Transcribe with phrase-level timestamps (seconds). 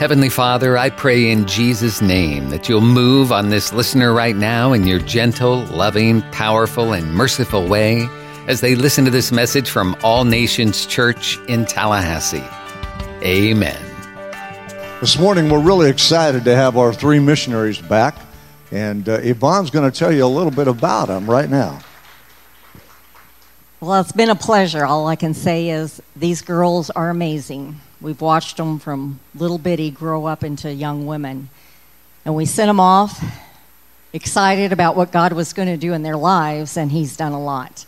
[0.00, 4.72] Heavenly Father, I pray in Jesus' name that you'll move on this listener right now
[4.72, 8.08] in your gentle, loving, powerful, and merciful way
[8.46, 12.42] as they listen to this message from All Nations Church in Tallahassee.
[13.22, 13.78] Amen.
[15.00, 18.16] This morning, we're really excited to have our three missionaries back,
[18.72, 21.78] and uh, Yvonne's going to tell you a little bit about them right now.
[23.80, 24.86] Well, it's been a pleasure.
[24.86, 27.78] All I can say is these girls are amazing.
[28.00, 31.50] We've watched them from little bitty grow up into young women.
[32.24, 33.22] And we sent them off
[34.12, 37.40] excited about what God was going to do in their lives, and He's done a
[37.40, 37.86] lot.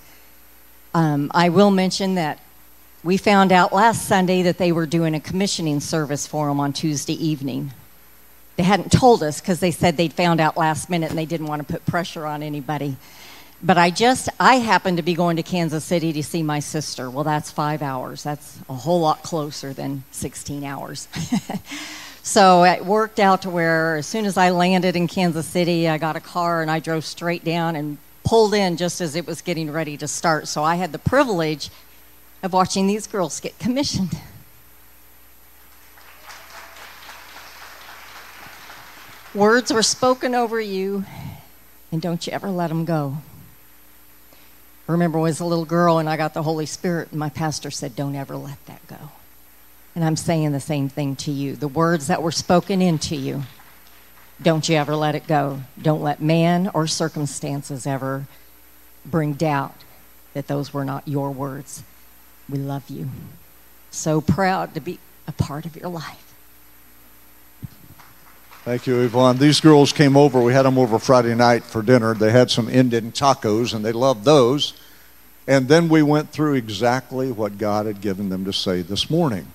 [0.94, 2.38] Um, I will mention that
[3.02, 6.72] we found out last Sunday that they were doing a commissioning service for them on
[6.72, 7.72] Tuesday evening.
[8.56, 11.46] They hadn't told us because they said they'd found out last minute and they didn't
[11.46, 12.96] want to put pressure on anybody.
[13.64, 17.08] But I just, I happened to be going to Kansas City to see my sister.
[17.08, 18.24] Well, that's five hours.
[18.24, 21.06] That's a whole lot closer than 16 hours.
[22.24, 25.98] so it worked out to where as soon as I landed in Kansas City, I
[25.98, 29.42] got a car and I drove straight down and pulled in just as it was
[29.42, 30.48] getting ready to start.
[30.48, 31.70] So I had the privilege
[32.42, 34.10] of watching these girls get commissioned.
[39.34, 41.04] Words were spoken over you,
[41.92, 43.18] and don't you ever let them go.
[44.88, 47.18] I remember when I was a little girl and I got the Holy Spirit, and
[47.18, 49.10] my pastor said, Don't ever let that go.
[49.94, 51.54] And I'm saying the same thing to you.
[51.54, 53.42] The words that were spoken into you,
[54.40, 55.62] don't you ever let it go.
[55.80, 58.26] Don't let man or circumstances ever
[59.04, 59.74] bring doubt
[60.34, 61.82] that those were not your words.
[62.48, 63.08] We love you.
[63.90, 66.31] So proud to be a part of your life.
[68.64, 69.38] Thank you, Yvonne.
[69.38, 70.40] These girls came over.
[70.40, 72.14] We had them over Friday night for dinner.
[72.14, 74.74] They had some Indian tacos, and they loved those.
[75.48, 79.48] And then we went through exactly what God had given them to say this morning.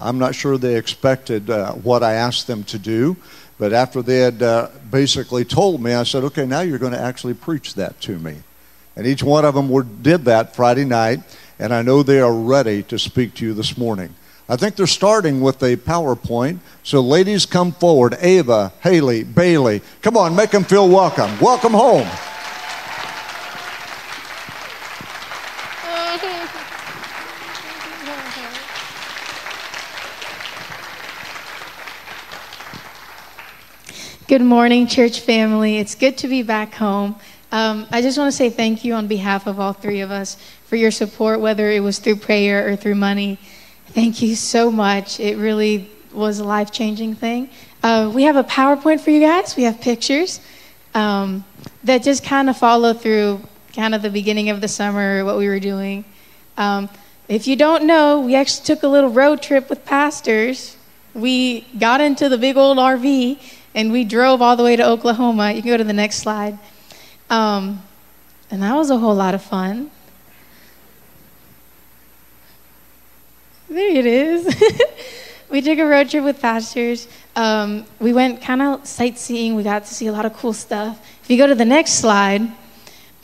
[0.00, 3.18] I'm not sure they expected uh, what I asked them to do,
[3.58, 6.98] but after they had uh, basically told me, I said, okay, now you're going to
[6.98, 8.36] actually preach that to me.
[8.96, 11.20] And each one of them were, did that Friday night,
[11.58, 14.14] and I know they are ready to speak to you this morning.
[14.48, 16.60] I think they're starting with a PowerPoint.
[16.84, 18.16] So, ladies, come forward.
[18.22, 19.82] Eva, Haylee, Bailey.
[20.02, 21.36] Come on, make them feel welcome.
[21.40, 22.06] Welcome home.
[34.28, 35.78] Good morning, church family.
[35.78, 37.16] It's good to be back home.
[37.50, 40.36] Um, I just want to say thank you on behalf of all three of us
[40.66, 43.38] for your support, whether it was through prayer or through money.
[43.96, 45.20] Thank you so much.
[45.20, 47.48] It really was a life changing thing.
[47.82, 50.38] Uh, we have a PowerPoint for you guys, we have pictures
[50.92, 51.46] um,
[51.82, 53.40] that just kind of follow through
[53.74, 56.04] kind of the beginning of the summer, what we were doing.
[56.58, 56.90] Um,
[57.28, 60.76] if you don't know, we actually took a little road trip with pastors.
[61.14, 63.40] We got into the big old RV
[63.74, 65.52] and we drove all the way to Oklahoma.
[65.52, 66.58] You can go to the next slide.
[67.30, 67.82] Um,
[68.50, 69.90] and that was a whole lot of fun.
[73.68, 74.46] There it is.
[75.50, 77.08] we took a road trip with pastors.
[77.34, 79.56] Um, we went kind of sightseeing.
[79.56, 81.04] We got to see a lot of cool stuff.
[81.22, 82.48] If you go to the next slide,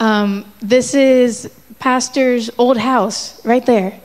[0.00, 1.48] um, this is
[1.78, 4.00] pastor's old house right there.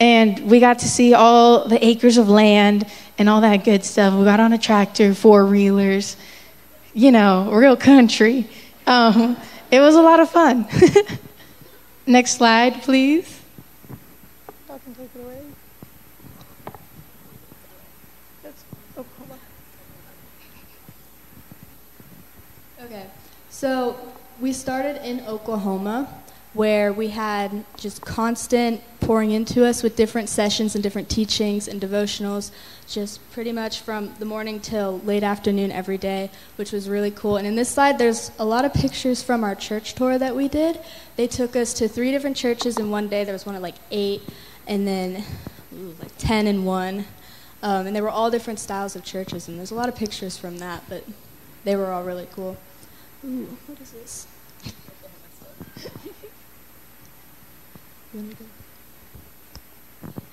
[0.00, 2.86] And we got to see all the acres of land
[3.18, 4.14] and all that good stuff.
[4.14, 6.16] We got on a tractor, four reelers,
[6.94, 8.48] you know, real country.
[8.86, 9.36] Um,
[9.70, 10.66] it was a lot of fun.
[12.06, 13.43] Next slide, please.
[22.84, 23.06] Okay,
[23.48, 23.96] so
[24.42, 26.06] we started in Oklahoma
[26.52, 31.80] where we had just constant pouring into us with different sessions and different teachings and
[31.80, 32.50] devotionals,
[32.86, 37.38] just pretty much from the morning till late afternoon every day, which was really cool.
[37.38, 40.46] And in this slide, there's a lot of pictures from our church tour that we
[40.46, 40.78] did.
[41.16, 43.24] They took us to three different churches in one day.
[43.24, 44.20] There was one at like eight,
[44.66, 45.24] and then
[45.74, 47.06] ooh, like 10 and one.
[47.62, 50.36] Um, and they were all different styles of churches, and there's a lot of pictures
[50.36, 51.02] from that, but
[51.64, 52.58] they were all really cool.
[53.24, 54.26] Ooh, what is this?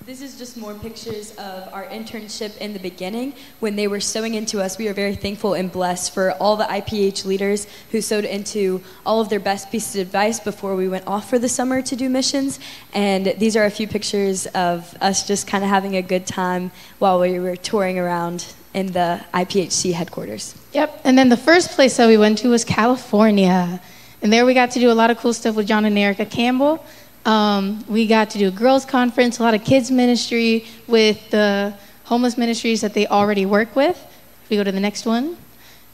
[0.04, 3.34] This is just more pictures of our internship in the beginning.
[3.60, 6.64] When they were sowing into us, we were very thankful and blessed for all the
[6.64, 11.06] IPH leaders who sowed into all of their best pieces of advice before we went
[11.06, 12.58] off for the summer to do missions.
[12.92, 16.72] And these are a few pictures of us just kind of having a good time
[16.98, 20.56] while we were touring around in the IPHC headquarters.
[20.72, 23.78] Yep, and then the first place that we went to was California.
[24.22, 26.24] And there we got to do a lot of cool stuff with John and Erica
[26.24, 26.82] Campbell.
[27.26, 31.74] Um, we got to do a girls' conference, a lot of kids' ministry with the
[32.04, 33.96] homeless ministries that they already work with.
[34.44, 35.36] If we go to the next one,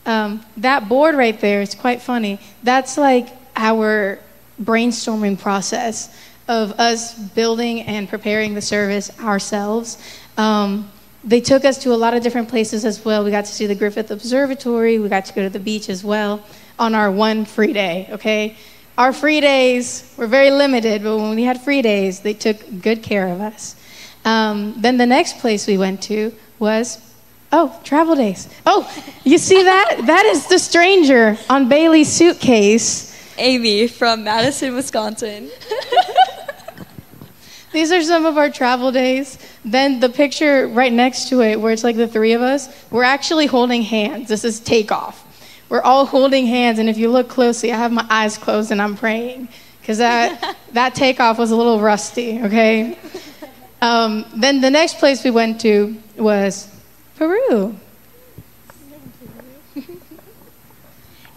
[0.07, 2.39] um, that board right there is quite funny.
[2.63, 4.21] That's like our
[4.63, 6.17] brainstorming process
[6.47, 9.99] of us building and preparing the service ourselves.
[10.37, 10.89] Um,
[11.25, 13.25] they took us to a lot of different places as well.
[13.25, 14.99] We got to see the Griffith Observatory.
[14.99, 16.45] We got to go to the beach as well
[16.79, 18.57] on our one free day, okay?
[18.97, 23.03] Our free days were very limited, but when we had free days, they took good
[23.03, 23.77] care of us.
[24.25, 26.99] Um, then the next place we went to was,
[27.53, 28.49] oh, travel days.
[28.67, 28.91] Oh,
[29.25, 30.03] you see that?
[30.07, 33.07] that is the stranger on Bailey's suitcase.
[33.39, 35.51] Amy from Madison, Wisconsin.
[37.73, 39.39] These are some of our travel days.
[39.71, 43.05] Then the picture right next to it, where it's like the three of us, we're
[43.05, 44.29] actually holding hands.
[44.29, 45.25] This is takeoff.
[45.69, 48.81] We're all holding hands, and if you look closely, I have my eyes closed and
[48.81, 49.49] I'm praying
[49.81, 52.99] because that, that takeoff was a little rusty, okay?
[53.83, 56.75] Um, then the next place we went to was
[57.17, 57.77] Peru.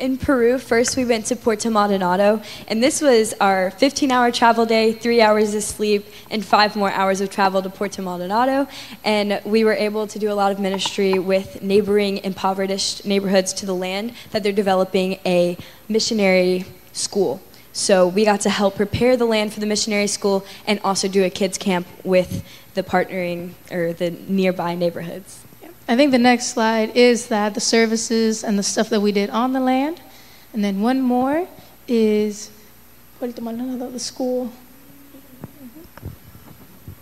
[0.01, 4.65] In Peru, first we went to Puerto Maldonado, and this was our 15 hour travel
[4.65, 8.67] day, three hours of sleep, and five more hours of travel to Puerto Maldonado.
[9.03, 13.67] And we were able to do a lot of ministry with neighboring impoverished neighborhoods to
[13.67, 15.55] the land that they're developing a
[15.87, 17.39] missionary school.
[17.71, 21.23] So we got to help prepare the land for the missionary school and also do
[21.23, 22.43] a kids camp with
[22.73, 25.45] the partnering or the nearby neighborhoods.
[25.91, 29.29] I think the next slide is that the services and the stuff that we did
[29.29, 29.99] on the land.
[30.53, 31.49] And then one more
[31.85, 32.49] is
[33.19, 34.53] Puerto Maldonado, the school.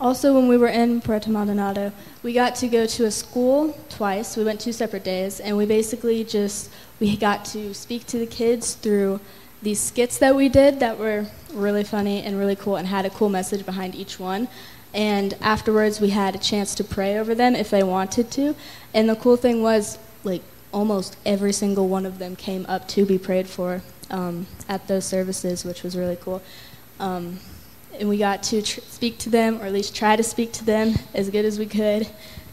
[0.02, 1.92] Also, when we were in Puerto Maldonado,
[2.24, 4.36] we got to go to a school twice.
[4.36, 8.26] We went two separate days, and we basically just we got to speak to the
[8.26, 9.20] kids through
[9.62, 13.12] these skits that we did that were really funny and really cool and had a
[13.12, 14.48] cool message behind each one.
[14.94, 18.56] And afterwards, we had a chance to pray over them if they wanted to.
[18.94, 20.42] And the cool thing was, like,
[20.72, 25.06] almost every single one of them came up to be prayed for um, at those
[25.06, 26.42] services, which was really cool.
[27.00, 27.40] Um,
[28.00, 30.66] and we got to tr- speak to them, or at least try to speak to
[30.66, 32.08] them as good as we could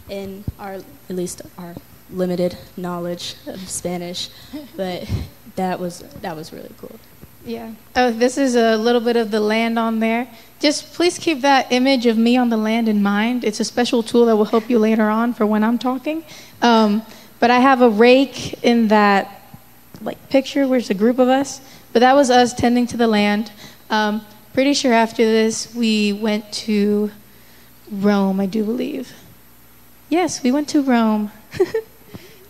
[0.08, 1.74] in our, at least our
[2.10, 4.28] limited knowledge of Spanish.
[4.76, 5.10] But
[5.56, 6.98] that was that was really cool.
[7.46, 7.70] Yeah.
[7.94, 10.26] Oh, this is a little bit of the land on there.
[10.58, 13.44] Just please keep that image of me on the land in mind.
[13.44, 16.24] It's a special tool that will help you later on for when I'm talking.
[16.60, 17.02] Um,
[17.38, 19.42] but I have a rake in that
[20.02, 21.60] like picture where it's a group of us.
[21.92, 23.52] But that was us tending to the land.
[23.90, 24.22] Um,
[24.52, 27.12] pretty sure after this we went to
[27.92, 29.12] Rome, I do believe.
[30.08, 31.30] Yes, we went to Rome.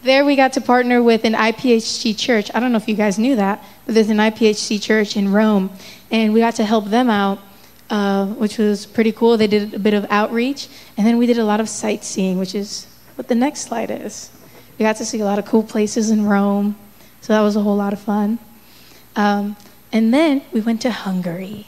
[0.07, 2.51] there we got to partner with an IPHC church.
[2.55, 5.71] I don't know if you guys knew that, but there's an IPHC church in Rome,
[6.11, 7.41] and we got to help them out,
[7.91, 9.37] uh, which was pretty cool.
[9.37, 12.55] They did a bit of outreach, and then we did a lot of sightseeing, which
[12.55, 12.87] is
[13.17, 14.31] what the next slide is.
[14.79, 16.77] We got to see a lot of cool places in Rome,
[17.21, 18.39] so that was a whole lot of fun.
[19.17, 19.57] Um,
[19.93, 21.67] and then we went to Hungary.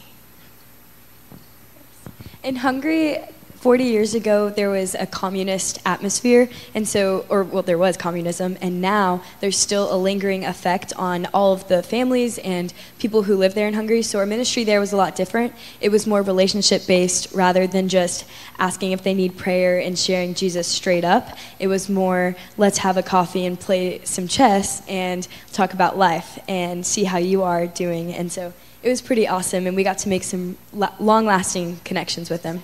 [2.45, 3.19] In Hungary,
[3.61, 8.57] 40 years ago, there was a communist atmosphere, and so, or well, there was communism,
[8.61, 13.37] and now there's still a lingering effect on all of the families and people who
[13.37, 14.03] live there in Hungary.
[14.03, 15.53] So our ministry there was a lot different.
[15.81, 18.25] It was more relationship based rather than just
[18.61, 21.37] asking if they need prayer and sharing Jesus straight up.
[21.59, 26.39] It was more, let's have a coffee and play some chess and talk about life
[26.47, 28.15] and see how you are doing.
[28.15, 28.53] And so
[28.85, 32.63] it was pretty awesome, and we got to make some long lasting connections with them.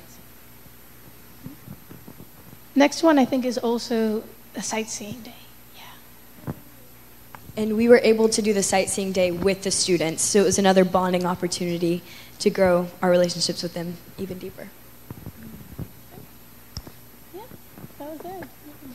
[2.74, 4.24] Next one, I think, is also
[4.56, 5.34] a sightseeing day.
[5.76, 6.52] Yeah.
[7.56, 10.58] And we were able to do the sightseeing day with the students, so it was
[10.58, 12.02] another bonding opportunity
[12.40, 14.68] to grow our relationships with them even deeper.
[17.32, 17.42] Yeah,
[17.98, 18.20] that was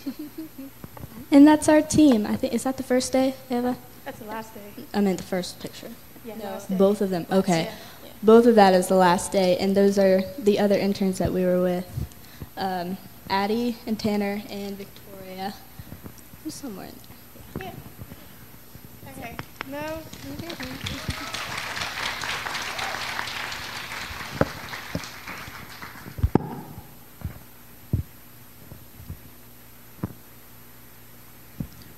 [0.07, 0.13] it.
[1.31, 2.25] and that's our team.
[2.25, 3.77] I think is that the first day, Eva?
[4.03, 4.83] That's the last day.
[4.93, 5.89] I meant the first picture.
[6.25, 7.25] Yeah, no, both of them.
[7.31, 7.63] Okay.
[7.63, 7.75] Yeah.
[8.21, 11.45] Both of that is the last day, and those are the other interns that we
[11.45, 12.07] were with.
[12.57, 12.97] Um,
[13.29, 15.53] Addie and Tanner and Victoria.
[16.43, 16.93] Who's somewhere in
[17.59, 17.73] there?
[19.05, 19.11] Yeah.
[19.11, 19.37] Okay.
[19.69, 19.99] No.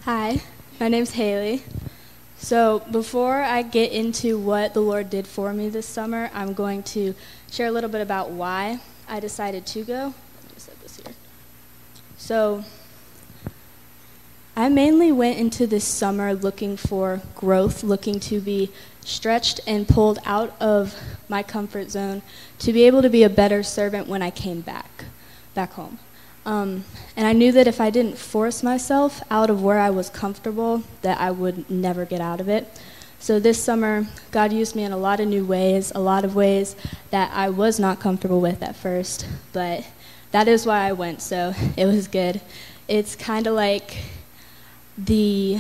[0.04, 0.42] Hi,
[0.80, 1.62] my name's Haylee.
[2.38, 6.84] So, before I get into what the Lord did for me this summer, I'm going
[6.84, 7.16] to
[7.50, 10.14] share a little bit about why I decided to go
[12.32, 12.64] so
[14.56, 18.72] I mainly went into this summer looking for growth, looking to be
[19.02, 20.98] stretched and pulled out of
[21.28, 22.22] my comfort zone
[22.60, 25.04] to be able to be a better servant when I came back,
[25.54, 26.00] back home.
[26.46, 26.86] Um,
[27.18, 30.84] and I knew that if I didn't force myself out of where I was comfortable,
[31.02, 32.66] that I would never get out of it.
[33.20, 36.34] So this summer, God used me in a lot of new ways, a lot of
[36.34, 36.78] ways
[37.10, 39.86] that I was not comfortable with at first, but
[40.32, 42.42] that is why I went, so it was good.
[42.88, 43.98] It's kind of like
[44.98, 45.60] the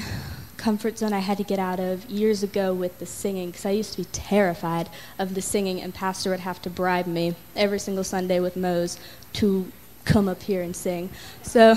[0.58, 3.72] comfort zone I had to get out of years ago with the singing, because I
[3.72, 7.80] used to be terrified of the singing, and Pastor would have to bribe me every
[7.80, 9.00] single Sunday with Mose
[9.34, 9.72] to
[10.06, 11.10] come up here and sing.
[11.42, 11.76] So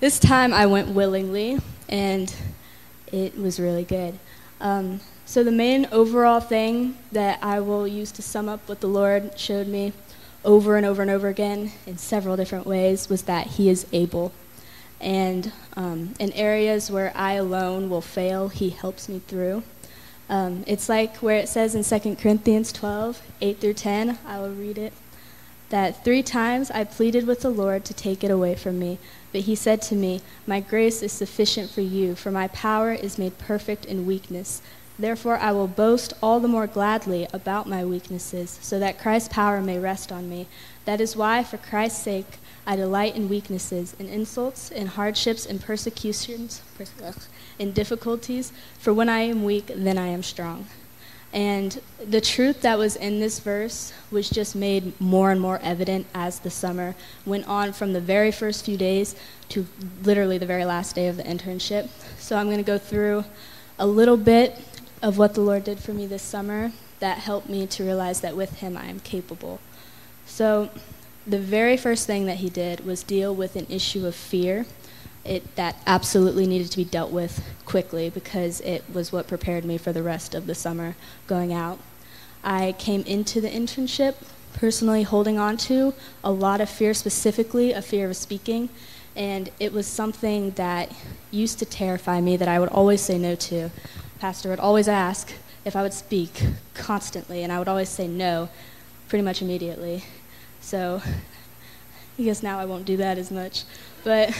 [0.00, 2.34] this time I went willingly, and
[3.12, 4.18] it was really good.
[4.60, 8.86] Um, so the main overall thing that I will use to sum up what the
[8.86, 9.92] Lord showed me
[10.44, 14.32] over and over and over again in several different ways was that He is able.
[15.00, 19.62] And um, in areas where I alone will fail, He helps me through.
[20.28, 24.54] Um, it's like where it says in 2 Corinthians 12, 8 through 10, I will
[24.54, 24.92] read it,
[25.68, 28.98] that three times I pleaded with the Lord to take it away from me.
[29.32, 33.18] But he said to me, My grace is sufficient for you, for my power is
[33.18, 34.62] made perfect in weakness.
[34.98, 39.60] Therefore, I will boast all the more gladly about my weaknesses, so that Christ's power
[39.60, 40.46] may rest on me.
[40.84, 45.58] That is why, for Christ's sake, I delight in weaknesses, in insults, in hardships, in
[45.58, 46.62] persecutions,
[47.58, 48.52] in difficulties.
[48.78, 50.66] For when I am weak, then I am strong.
[51.32, 56.06] And the truth that was in this verse was just made more and more evident
[56.14, 56.94] as the summer
[57.26, 59.16] went on from the very first few days
[59.48, 59.66] to
[60.04, 61.88] literally the very last day of the internship.
[62.20, 63.24] So I'm going to go through
[63.80, 64.56] a little bit
[65.04, 68.34] of what the Lord did for me this summer that helped me to realize that
[68.34, 69.60] with Him I am capable.
[70.24, 70.70] So,
[71.26, 74.64] the very first thing that He did was deal with an issue of fear.
[75.22, 79.76] It, that absolutely needed to be dealt with quickly because it was what prepared me
[79.76, 80.96] for the rest of the summer
[81.26, 81.78] going out.
[82.42, 84.14] I came into the internship
[84.54, 85.92] personally holding on to
[86.22, 88.70] a lot of fear, specifically a fear of speaking,
[89.16, 90.90] and it was something that
[91.30, 93.70] used to terrify me that I would always say no to
[94.24, 95.34] pastor would always ask
[95.66, 98.48] if I would speak constantly, and I would always say no
[99.06, 100.02] pretty much immediately.
[100.62, 101.02] So
[102.18, 103.64] I guess now I won't do that as much.
[104.02, 104.30] But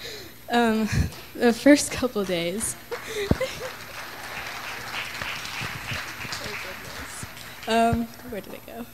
[0.52, 0.86] um,
[1.34, 2.76] the first couple days.
[7.66, 8.84] um, where did it go?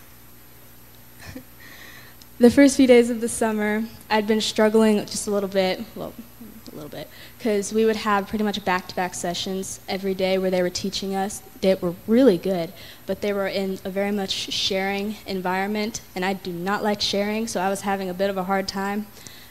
[2.39, 5.85] the first few days of the summer, I'd been struggling just a little bit.
[5.97, 6.13] Well,
[6.79, 10.71] little bit because we would have pretty much back-to-back sessions every day where they were
[10.71, 11.43] teaching us.
[11.61, 12.73] They were really good,
[13.07, 17.47] but they were in a very much sharing environment, and I do not like sharing,
[17.47, 19.07] so I was having a bit of a hard time.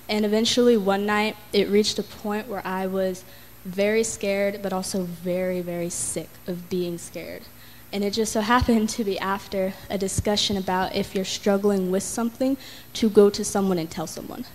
[0.10, 3.25] And eventually, one night, it reached a point where I was
[3.65, 7.41] very scared, but also very, very sick of being scared.
[7.91, 12.03] And it just so happened to be after a discussion about if you're struggling with
[12.03, 12.57] something,
[12.93, 14.46] to go to someone and tell someone.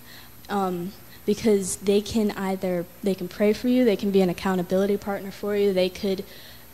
[0.48, 0.92] Um,
[1.24, 5.30] because they can either they can pray for you, they can be an accountability partner
[5.30, 6.24] for you, they could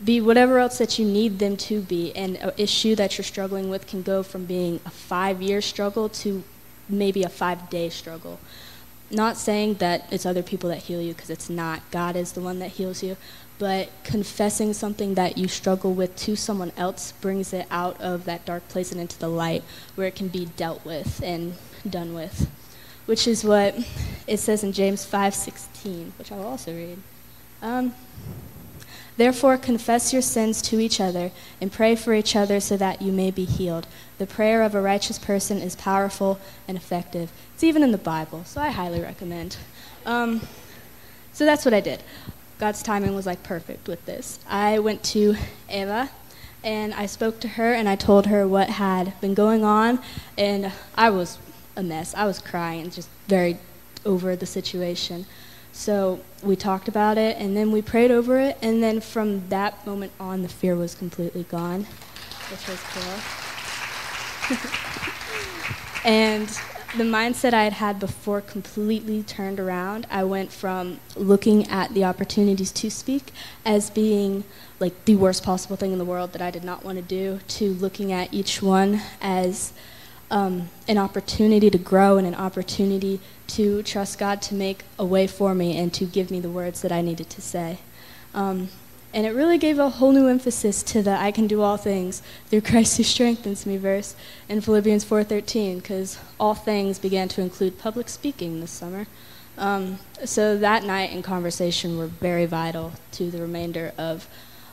[0.04, 2.14] be whatever else that you need them to be.
[2.14, 6.08] And an issue that you're struggling with can go from being a five year struggle
[6.10, 6.44] to
[6.88, 8.38] maybe a five day struggle.
[9.10, 11.90] Not saying that it's other people that heal you, because it's not.
[11.90, 13.16] God is the one that heals you.
[13.58, 18.44] But confessing something that you struggle with to someone else brings it out of that
[18.44, 19.64] dark place and into the light
[19.96, 21.54] where it can be dealt with and
[21.88, 22.48] done with
[23.08, 23.74] which is what
[24.26, 26.98] it says in James 5:16, which I will also read.
[27.62, 27.94] Um,
[29.16, 33.10] Therefore, confess your sins to each other and pray for each other so that you
[33.10, 33.88] may be healed.
[34.18, 36.38] The prayer of a righteous person is powerful
[36.68, 37.32] and effective.
[37.52, 39.56] It's even in the Bible, so I highly recommend.
[40.06, 40.42] Um,
[41.32, 42.04] so that's what I did.
[42.60, 44.38] God's timing was like perfect with this.
[44.48, 45.34] I went to
[45.68, 46.10] Eva
[46.62, 49.98] and I spoke to her and I told her what had been going on,
[50.36, 51.38] and I was
[51.78, 52.14] a mess.
[52.14, 53.56] I was crying, just very
[54.04, 55.24] over the situation.
[55.72, 59.86] So we talked about it, and then we prayed over it, and then from that
[59.86, 61.86] moment on, the fear was completely gone,
[62.50, 63.20] which was cool.
[66.04, 66.48] and
[66.96, 70.06] the mindset I had had before completely turned around.
[70.10, 73.30] I went from looking at the opportunities to speak
[73.64, 74.44] as being
[74.80, 77.40] like the worst possible thing in the world that I did not want to do
[77.46, 79.72] to looking at each one as
[80.30, 85.26] um, an opportunity to grow and an opportunity to trust God to make a way
[85.26, 87.78] for me and to give me the words that I needed to say.
[88.34, 88.68] Um,
[89.14, 92.22] and it really gave a whole new emphasis to the I can do all things
[92.46, 94.14] through Christ who strengthens me verse
[94.48, 99.06] in Philippians 4:13 because all things began to include public speaking this summer.
[99.56, 104.28] Um, so that night and conversation were very vital to the remainder of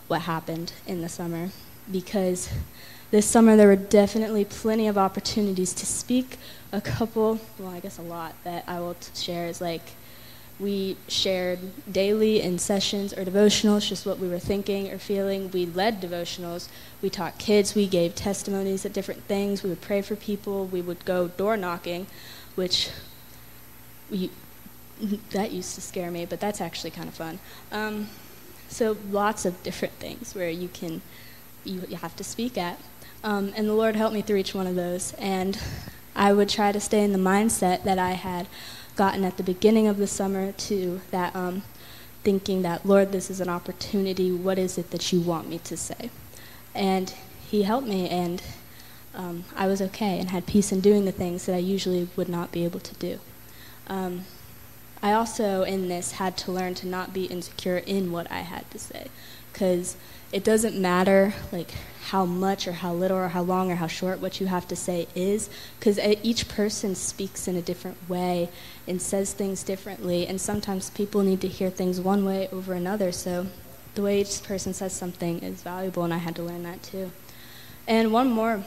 [0.07, 1.49] what happened in the summer
[1.91, 2.49] because
[3.11, 6.37] this summer, there were definitely plenty of opportunities to speak
[6.71, 9.81] a couple, well, I guess a lot that I will share is like
[10.59, 11.59] we shared
[11.91, 15.51] daily in sessions or devotionals, just what we were thinking or feeling.
[15.51, 16.69] We led devotionals.
[17.01, 17.75] We taught kids.
[17.75, 19.63] We gave testimonies at different things.
[19.63, 20.65] We would pray for people.
[20.65, 22.07] We would go door knocking,
[22.55, 22.89] which
[24.09, 24.31] we,
[25.31, 27.39] that used to scare me, but that's actually kind of fun.
[27.71, 28.09] Um,
[28.69, 31.01] so lots of different things where you can,
[31.65, 32.79] you, you have to speak at.
[33.25, 35.13] Um, and the Lord helped me through each one of those.
[35.13, 35.59] And
[36.15, 38.47] I would try to stay in the mindset that I had
[38.95, 41.63] gotten at the beginning of the summer to that um,
[42.23, 44.31] thinking that, Lord, this is an opportunity.
[44.31, 46.11] What is it that you want me to say?
[46.75, 47.13] And
[47.49, 48.43] He helped me, and
[49.13, 52.29] um, I was okay and had peace in doing the things that I usually would
[52.29, 53.19] not be able to do.
[53.87, 54.25] Um,
[55.01, 58.69] I also, in this, had to learn to not be insecure in what I had
[58.71, 59.07] to say,
[59.51, 59.97] because
[60.35, 61.71] it doesn't matter like
[62.09, 64.75] how much or how little or how long or how short what you have to
[64.75, 65.49] say is,
[65.79, 68.49] because each person speaks in a different way
[68.85, 73.13] and says things differently, and sometimes people need to hear things one way over another.
[73.13, 73.47] So
[73.95, 77.11] the way each person says something is valuable, and I had to learn that too.
[77.87, 78.63] And one more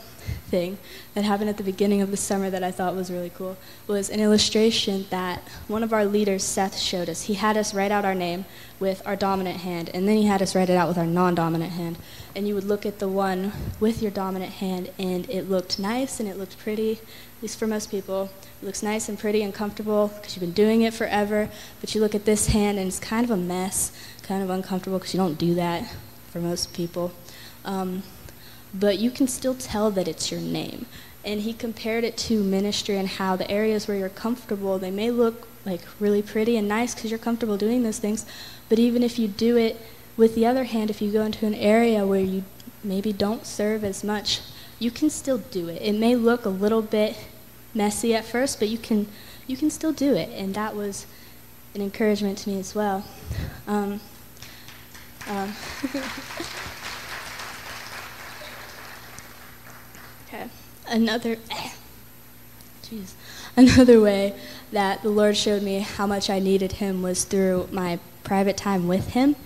[0.49, 0.79] thing
[1.15, 3.57] that happened at the beginning of the summer that I thought was really cool
[3.87, 7.23] was an illustration that one of our leaders, Seth, showed us.
[7.23, 8.45] He had us write out our name
[8.81, 11.35] with our dominant hand, and then he had us write it out with our non
[11.35, 11.99] dominant hand.
[12.35, 16.21] And you would look at the one with your dominant hand, and it looked nice
[16.21, 18.31] and it looked pretty, at least for most people.
[18.63, 21.49] It looks nice and pretty and comfortable because you've been doing it forever.
[21.81, 24.99] But you look at this hand, and it's kind of a mess, kind of uncomfortable
[24.99, 25.93] because you don't do that
[26.31, 27.13] for most people.
[27.65, 28.03] Um,
[28.73, 30.87] but you can still tell that it's your name.
[31.25, 35.11] And he compared it to ministry and how the areas where you're comfortable, they may
[35.11, 38.25] look like really pretty and nice because you're comfortable doing those things,
[38.69, 39.81] but even if you do it
[40.17, 42.45] with the other hand, if you go into an area where you
[42.83, 44.41] maybe don't serve as much,
[44.79, 45.83] you can still do it.
[45.83, 47.17] It may look a little bit
[47.75, 49.07] messy at first, but you can
[49.47, 51.07] you can still do it, and that was
[51.75, 53.05] an encouragement to me as well.
[53.67, 54.01] Um,
[55.29, 55.55] um
[60.29, 60.49] Okay.
[60.87, 61.37] Another,
[62.83, 63.13] jeez,
[63.57, 64.35] another way
[64.73, 68.87] that the Lord showed me how much I needed Him was through my private time
[68.87, 69.37] with Him,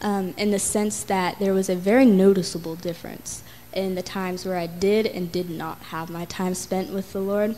[0.00, 4.56] um, in the sense that there was a very noticeable difference in the times where
[4.56, 7.54] I did and did not have my time spent with the Lord.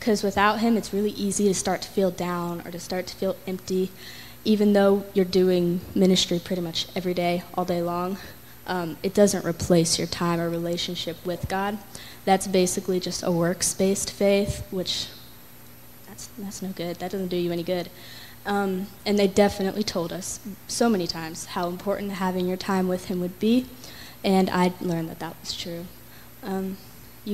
[0.00, 3.14] Because without Him, it's really easy to start to feel down or to start to
[3.14, 3.92] feel empty,
[4.44, 8.18] even though you're doing ministry pretty much every day, all day long.
[8.68, 11.78] Um, it doesn't replace your time or relationship with God
[12.28, 15.06] that's basically just a works based faith, which
[16.06, 16.96] that's, that's no good.
[16.96, 17.88] That doesn't do you any good.
[18.44, 23.06] Um, and they definitely told us so many times how important having your time with
[23.06, 23.64] Him would be,
[24.22, 25.86] and I learned that that was true.
[26.42, 26.76] Um,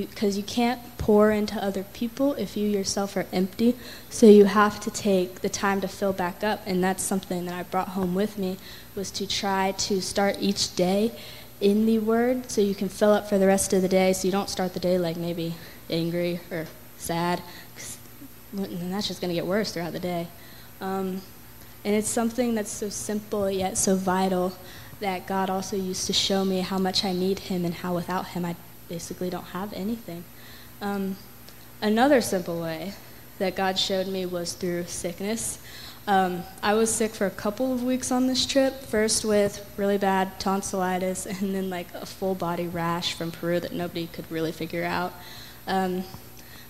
[0.02, 3.76] because you, you can't pour into other people if you yourself are empty.
[4.10, 7.54] So you have to take the time to fill back up, and that's something that
[7.54, 8.58] I brought home with me
[8.94, 11.12] was to try to start each day
[11.60, 14.26] in the word so you can fill up for the rest of the day so
[14.26, 15.54] you don't start the day like maybe
[15.88, 16.66] angry or
[16.98, 17.40] sad
[18.56, 20.26] and that's just going to get worse throughout the day
[20.80, 21.20] um,
[21.84, 24.52] and it's something that's so simple yet so vital
[25.00, 28.28] that god also used to show me how much i need him and how without
[28.28, 28.54] him i
[28.88, 30.24] basically don't have anything
[30.80, 31.16] um,
[31.80, 32.92] another simple way
[33.38, 35.58] that god showed me was through sickness
[36.06, 39.96] um, I was sick for a couple of weeks on this trip, first with really
[39.96, 44.52] bad tonsillitis and then like a full body rash from Peru that nobody could really
[44.52, 45.14] figure out.
[45.66, 46.04] Um,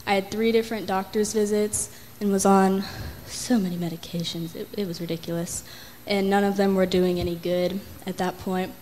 [0.07, 2.85] I had three different doctor's visits and was on
[3.27, 4.55] so many medications.
[4.55, 5.64] It, it was ridiculous.
[6.07, 8.72] And none of them were doing any good at that point.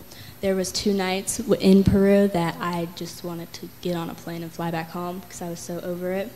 [0.43, 4.43] There was two nights in Peru that I just wanted to get on a plane
[4.43, 6.29] and fly back home because I was so over it.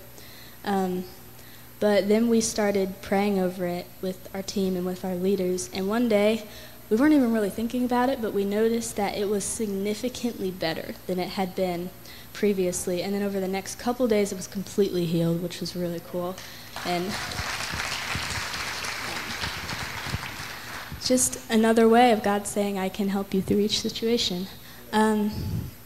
[0.64, 1.04] Um,
[1.82, 5.70] but then we started praying over it with our team and with our leaders.
[5.74, 6.46] And one day,
[6.90, 10.96] we weren't even really thinking about it, but we noticed that it was significantly better
[11.06, 11.90] than it had been
[12.32, 13.04] previously.
[13.04, 16.34] And then over the next couple days, it was completely healed, which was really cool.
[16.86, 17.14] And
[21.08, 24.48] just another way of God saying, I can help you through each situation.
[24.92, 25.32] Um,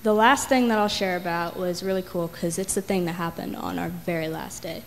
[0.02, 3.14] the last thing that I'll share about was really cool because it's the thing that
[3.14, 4.82] happened on our very last day.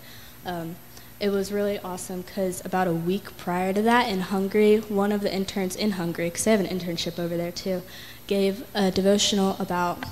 [0.45, 0.75] Um,
[1.21, 5.21] it was really awesome because about a week prior to that in Hungary, one of
[5.21, 7.83] the interns in Hungary, because they have an internship over there too,
[8.27, 10.05] gave a devotional about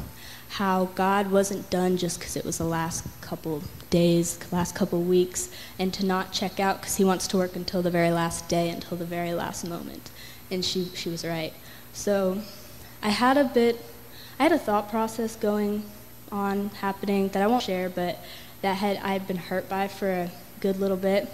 [0.52, 5.48] how God wasn't done just because it was the last couple days, last couple weeks,
[5.78, 8.68] and to not check out because He wants to work until the very last day,
[8.68, 10.10] until the very last moment.
[10.50, 11.54] And she, she was right.
[11.94, 12.42] So
[13.02, 13.82] I had a bit,
[14.38, 15.84] I had a thought process going
[16.30, 18.18] on happening that I won't share, but
[18.60, 21.30] that had I had been hurt by for a good little bit.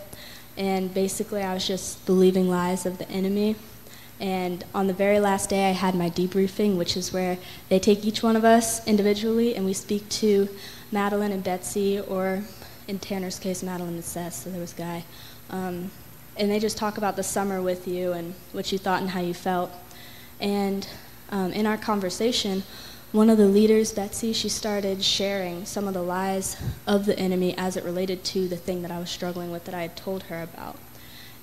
[0.57, 3.57] And basically, I was just believing lies of the enemy.
[4.20, 8.04] And on the very last day, I had my debriefing, which is where they take
[8.04, 10.48] each one of us individually and we speak to
[10.90, 12.42] Madeline and Betsy, or
[12.88, 15.04] in Tanner's case, Madeline and Seth, so there was guy.
[15.50, 15.90] Um,
[16.37, 19.20] and they just talk about the summer with you and what you thought and how
[19.20, 19.70] you felt.
[20.40, 20.88] And
[21.31, 22.62] um, in our conversation,
[23.12, 27.57] one of the leaders, Betsy, she started sharing some of the lies of the enemy
[27.57, 30.24] as it related to the thing that I was struggling with that I had told
[30.24, 30.76] her about.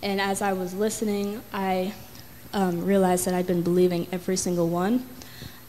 [0.02, 1.94] And as I was listening, I
[2.56, 5.06] um, realized that I'd been believing every single one.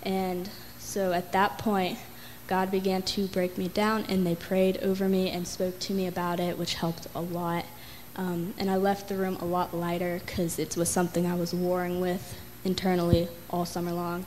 [0.03, 1.99] And so at that point,
[2.47, 6.07] God began to break me down, and they prayed over me and spoke to me
[6.07, 7.67] about it, which helped a lot.
[8.17, 11.53] Um, and I left the room a lot lighter because it was something I was
[11.53, 14.25] warring with internally all summer long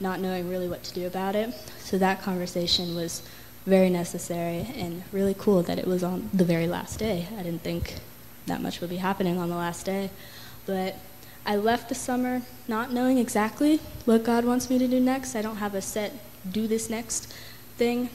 [0.00, 1.54] not knowing really what to do about it.
[1.78, 3.22] So that conversation was
[3.66, 7.28] very necessary and really cool that it was on the very last day.
[7.38, 7.96] I didn't think
[8.46, 10.10] that much would be happening on the last day.
[10.64, 10.96] But
[11.44, 15.34] I left the summer not knowing exactly what God wants me to do next.
[15.34, 16.12] I don't have a set
[16.50, 17.32] do this next
[17.76, 18.10] thing.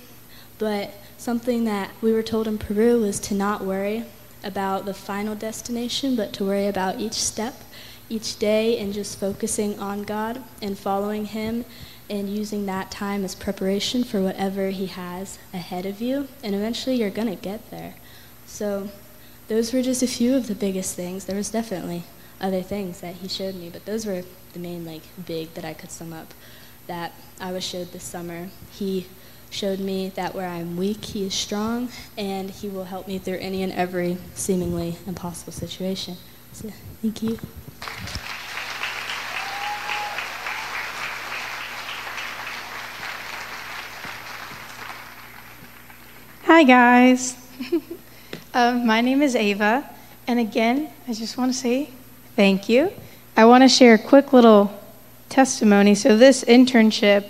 [0.58, 4.06] But something that we were told in Peru was to not worry
[4.44, 7.56] about the final destination, but to worry about each step
[8.10, 11.66] each day and just focusing on God and following Him
[12.10, 16.28] and using that time as preparation for whatever He has ahead of you.
[16.44, 17.96] And eventually you're going to get there.
[18.46, 18.90] So,
[19.48, 21.26] those were just a few of the biggest things.
[21.26, 22.04] There was definitely
[22.42, 25.74] other things that He showed me, but those were the main, like, big that I
[25.74, 26.34] could sum up
[26.88, 28.50] that I was showed this summer.
[28.72, 29.08] He
[29.50, 33.38] showed me that where I'm weak, He is strong, and He will help me through
[33.40, 36.18] any and every seemingly impossible situation.
[36.54, 36.72] So,
[37.02, 37.40] thank you.
[46.44, 47.36] Hi, guys.
[48.54, 49.90] um, my name is Eva,
[50.28, 51.90] and again, I just want to say
[52.36, 52.92] thank you.
[53.38, 54.78] I want to share a quick little
[55.30, 55.96] testimony.
[55.96, 57.30] So, this internship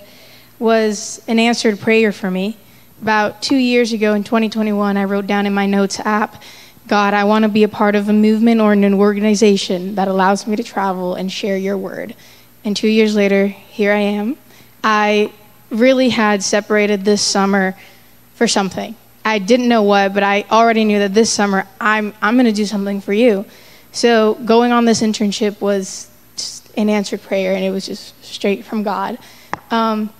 [0.59, 2.57] was an answered prayer for me.
[3.01, 6.41] About two years ago in 2021, I wrote down in my notes app
[6.87, 10.45] God, I want to be a part of a movement or an organization that allows
[10.45, 12.15] me to travel and share your word.
[12.63, 14.37] And two years later, here I am.
[14.83, 15.31] I
[15.71, 17.75] really had separated this summer
[18.35, 18.95] for something.
[19.23, 22.51] I didn't know what, but I already knew that this summer I'm, I'm going to
[22.51, 23.45] do something for you.
[23.95, 26.09] So going on this internship was
[26.77, 29.17] an answered prayer, and it was just straight from God.
[29.71, 30.11] Um,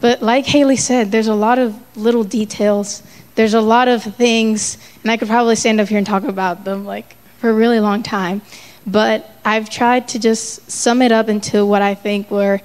[0.00, 3.02] but like Haylee said, there's a lot of little details
[3.40, 6.64] there's a lot of things, and I could probably stand up here and talk about
[6.64, 8.42] them like for a really long time.
[8.86, 12.60] But I've tried to just sum it up into what I think were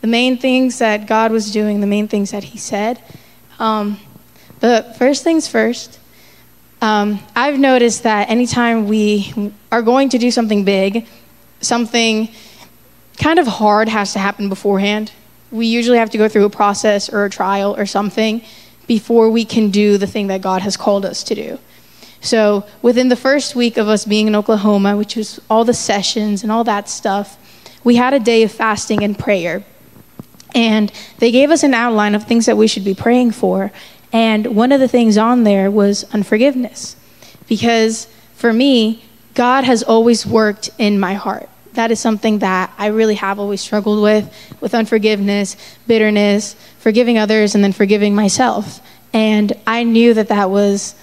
[0.00, 3.00] the main things that God was doing, the main things that He said.
[3.60, 4.00] Um,
[4.58, 6.00] but first things first,
[6.86, 11.04] um, I've noticed that anytime we are going to do something big,
[11.60, 12.28] something
[13.18, 15.10] kind of hard has to happen beforehand.
[15.50, 18.40] We usually have to go through a process or a trial or something
[18.86, 21.58] before we can do the thing that God has called us to do.
[22.20, 26.44] So, within the first week of us being in Oklahoma, which was all the sessions
[26.44, 27.36] and all that stuff,
[27.82, 29.64] we had a day of fasting and prayer.
[30.54, 33.72] And they gave us an outline of things that we should be praying for.
[34.12, 36.96] And one of the things on there was unforgiveness.
[37.48, 41.48] Because for me, God has always worked in my heart.
[41.74, 47.54] That is something that I really have always struggled with, with unforgiveness, bitterness, forgiving others
[47.54, 48.80] and then forgiving myself.
[49.12, 50.94] And I knew that that was,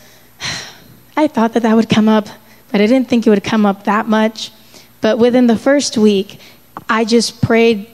[1.17, 2.27] I thought that that would come up,
[2.71, 4.51] but I didn't think it would come up that much.
[5.01, 6.39] But within the first week,
[6.89, 7.87] I just prayed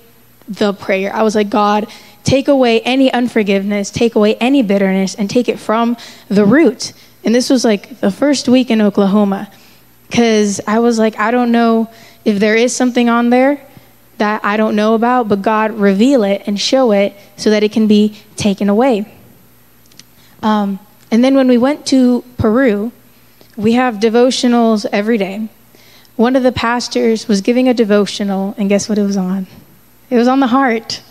[0.48, 1.14] the prayer.
[1.14, 1.88] I was like, God,
[2.30, 6.94] take away any unforgiveness, take away any bitterness, and take it from the root.
[7.24, 9.52] And this was like the first week in Oklahoma.
[10.08, 11.90] Because I was like, I don't know
[12.26, 13.66] if there is something on there,
[14.20, 17.72] that I don't know about, but God reveal it and show it so that it
[17.72, 19.12] can be taken away.
[20.44, 22.92] Um, and then when we went to Peru,
[23.56, 25.48] we have devotionals every day.
[26.16, 29.48] One of the pastors was giving a devotional, and guess what it was on?
[30.10, 31.02] It was on the heart.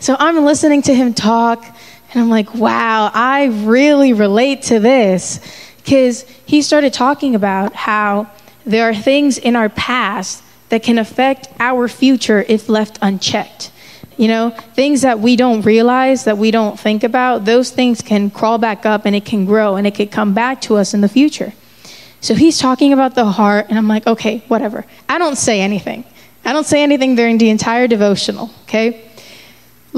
[0.00, 1.64] So I'm listening to him talk,
[2.12, 5.40] and I'm like, wow, I really relate to this.
[5.76, 8.30] Because he started talking about how
[8.64, 13.72] there are things in our past that can affect our future if left unchecked.
[14.16, 18.30] You know, things that we don't realize, that we don't think about, those things can
[18.30, 21.00] crawl back up and it can grow and it could come back to us in
[21.00, 21.52] the future.
[22.20, 24.84] So he's talking about the heart, and I'm like, okay, whatever.
[25.08, 26.04] I don't say anything.
[26.44, 29.07] I don't say anything during the entire devotional, okay?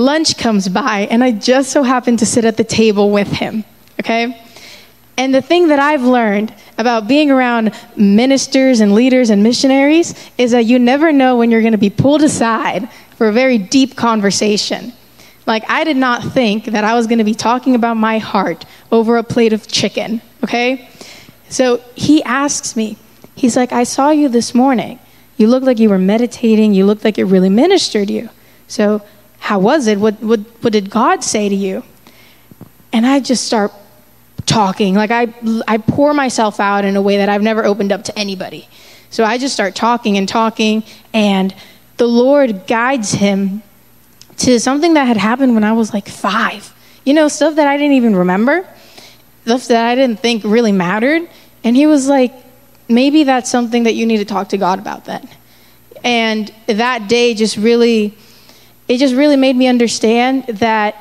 [0.00, 3.64] Lunch comes by, and I just so happen to sit at the table with him,
[4.00, 4.42] okay?
[5.18, 10.52] And the thing that I've learned about being around ministers and leaders and missionaries is
[10.52, 13.94] that you never know when you're going to be pulled aside for a very deep
[13.94, 14.94] conversation.
[15.44, 18.64] Like, I did not think that I was going to be talking about my heart
[18.90, 20.88] over a plate of chicken, okay?
[21.50, 22.96] So he asks me,
[23.34, 24.98] he's like, I saw you this morning.
[25.36, 26.72] You looked like you were meditating.
[26.72, 28.30] You looked like it really ministered you.
[28.66, 29.02] So,
[29.40, 29.98] how was it?
[29.98, 31.83] What, what, what did God say to you?
[32.92, 33.72] And I just start
[34.46, 34.94] talking.
[34.94, 35.33] Like I,
[35.66, 38.68] I pour myself out in a way that I've never opened up to anybody.
[39.11, 41.55] So I just start talking and talking, and
[41.96, 43.62] the Lord guides him
[44.38, 46.72] to something that had happened when I was like five.
[47.05, 48.66] You know, stuff that I didn't even remember,
[49.42, 51.29] stuff that I didn't think really mattered.
[51.64, 52.33] And he was like,
[52.88, 55.29] maybe that's something that you need to talk to God about then.
[56.05, 58.16] And that day just really,
[58.90, 60.96] it just really made me understand that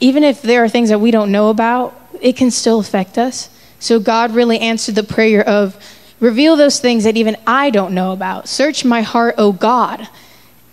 [0.00, 3.50] even if there are things that we don't know about, it can still affect us.
[3.78, 5.76] So God really answered the prayer of,
[6.18, 8.48] reveal those things that even I don't know about.
[8.48, 10.08] Search my heart, oh God.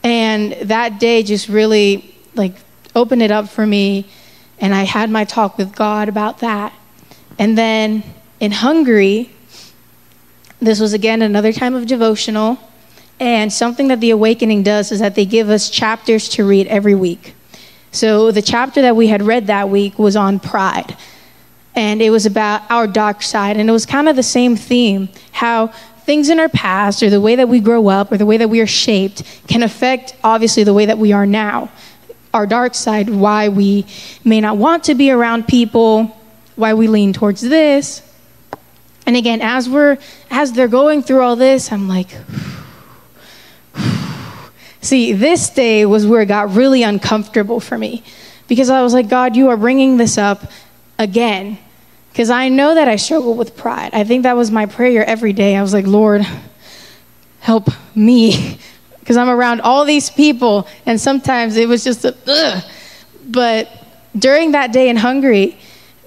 [0.04, 2.56] And that day just really like
[2.96, 4.08] opened it up for me.
[4.58, 6.72] And I had my talk with God about that.
[7.38, 8.04] And then
[8.40, 9.32] in Hungary,
[10.62, 12.58] this was again another time of devotional.
[13.24, 16.94] And something that the awakening does is that they give us chapters to read every
[16.94, 17.36] week.
[17.94, 20.98] So the chapter that we had read that week was on pride
[21.74, 23.56] and it was about our dark side.
[23.56, 25.68] And it was kind of the same theme how
[26.04, 28.50] things in our past, or the way that we grow up, or the way that
[28.50, 31.72] we are shaped, can affect obviously the way that we are now.
[32.34, 33.86] Our dark side, why we
[34.26, 36.14] may not want to be around people,
[36.58, 38.02] why we lean towards this.
[39.06, 39.98] And again, as we're
[40.30, 42.10] as they're going through all this, I'm like,
[44.84, 48.04] see, this day was where it got really uncomfortable for me
[48.48, 50.52] because I was like, God, you are bringing this up
[51.00, 51.58] again
[52.12, 53.92] because I know that I struggle with pride.
[53.94, 55.56] I think that was my prayer every day.
[55.56, 56.26] I was like, Lord,
[57.40, 58.60] help me.
[59.00, 62.64] Because I'm around all these people, and sometimes it was just a, ugh.
[63.26, 63.68] But
[64.18, 65.58] during that day in Hungary,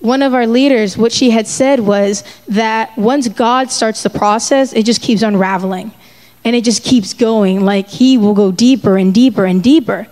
[0.01, 4.73] one of our leaders, what she had said was that once God starts the process,
[4.73, 5.93] it just keeps unraveling
[6.47, 7.65] and it just keeps going.
[7.65, 10.07] Like He will go deeper and deeper and deeper.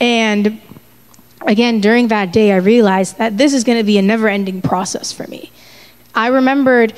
[0.00, 0.60] And
[1.44, 4.62] again, during that day, I realized that this is going to be a never ending
[4.62, 5.50] process for me.
[6.14, 6.94] I remembered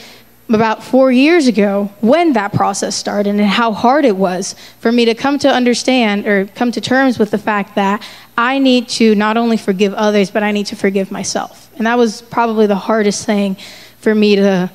[0.51, 5.07] about four years ago when that process started and how hard it was for me
[5.07, 9.15] to come to understand or come to terms with the fact that I need to
[9.15, 11.71] not only forgive others, but I need to forgive myself.
[11.79, 13.57] And that was probably the hardest thing
[14.01, 14.71] for me to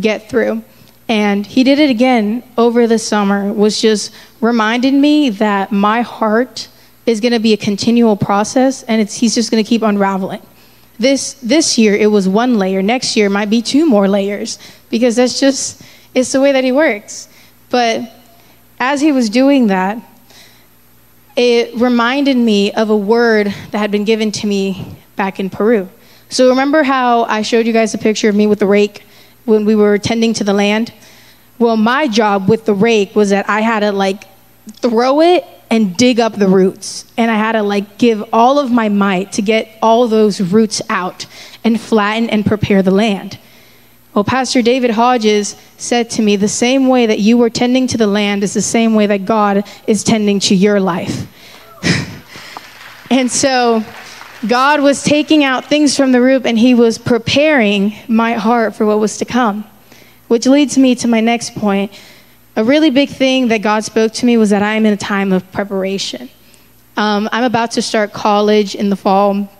[0.00, 0.64] get through.
[1.08, 6.68] And he did it again over the summer, was just reminded me that my heart
[7.06, 10.40] is going to be a continual process, and it's, he's just going to keep unraveling.
[10.98, 12.80] This, this year, it was one layer.
[12.80, 15.82] Next year, might be two more layers because that's just,
[16.14, 17.28] it's the way that he works.
[17.68, 18.10] But
[18.78, 19.98] as he was doing that,
[21.36, 25.88] it reminded me of a word that had been given to me back in Peru.
[26.28, 29.02] So remember how I showed you guys a picture of me with the rake
[29.44, 30.92] when we were tending to the land?
[31.58, 34.24] Well, my job with the rake was that I had to like
[34.80, 37.04] throw it and dig up the roots.
[37.16, 40.80] And I had to like give all of my might to get all those roots
[40.88, 41.26] out
[41.64, 43.38] and flatten and prepare the land.
[44.14, 47.98] Well, Pastor David Hodges said to me, the same way that you were tending to
[47.98, 51.26] the land is the same way that God is tending to your life.
[53.10, 53.84] and so
[54.48, 58.84] God was taking out things from the root and he was preparing my heart for
[58.84, 59.64] what was to come.
[60.28, 61.92] Which leads me to my next point
[62.56, 64.96] a really big thing that God spoke to me was that I am in a
[64.96, 66.30] time of preparation.
[66.96, 69.50] Um, I'm about to start college in the fall,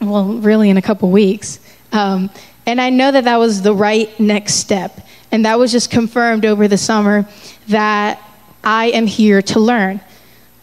[0.00, 1.60] well, really in a couple weeks.
[1.92, 2.30] Um,
[2.66, 5.06] and I know that that was the right next step.
[5.30, 7.28] And that was just confirmed over the summer
[7.68, 8.20] that
[8.64, 10.00] I am here to learn.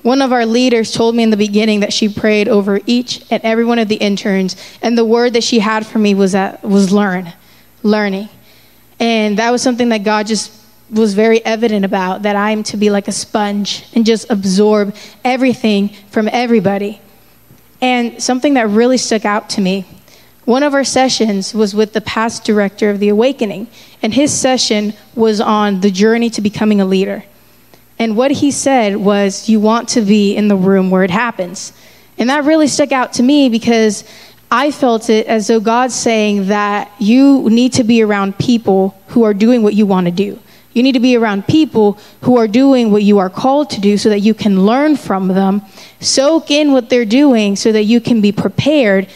[0.03, 3.43] One of our leaders told me in the beginning that she prayed over each and
[3.43, 6.63] every one of the interns, and the word that she had for me was that
[6.63, 7.31] was learn,
[7.83, 8.29] learning.
[8.99, 10.51] And that was something that God just
[10.89, 15.89] was very evident about that I'm to be like a sponge and just absorb everything
[16.09, 16.99] from everybody.
[17.79, 19.85] And something that really stuck out to me
[20.45, 23.67] one of our sessions was with the past director of the Awakening,
[24.01, 27.23] and his session was on the journey to becoming a leader.
[28.01, 31.71] And what he said was, You want to be in the room where it happens.
[32.17, 34.03] And that really stuck out to me because
[34.49, 39.21] I felt it as though God's saying that you need to be around people who
[39.21, 40.39] are doing what you want to do.
[40.73, 43.99] You need to be around people who are doing what you are called to do
[43.99, 45.61] so that you can learn from them,
[45.99, 49.09] soak in what they're doing so that you can be prepared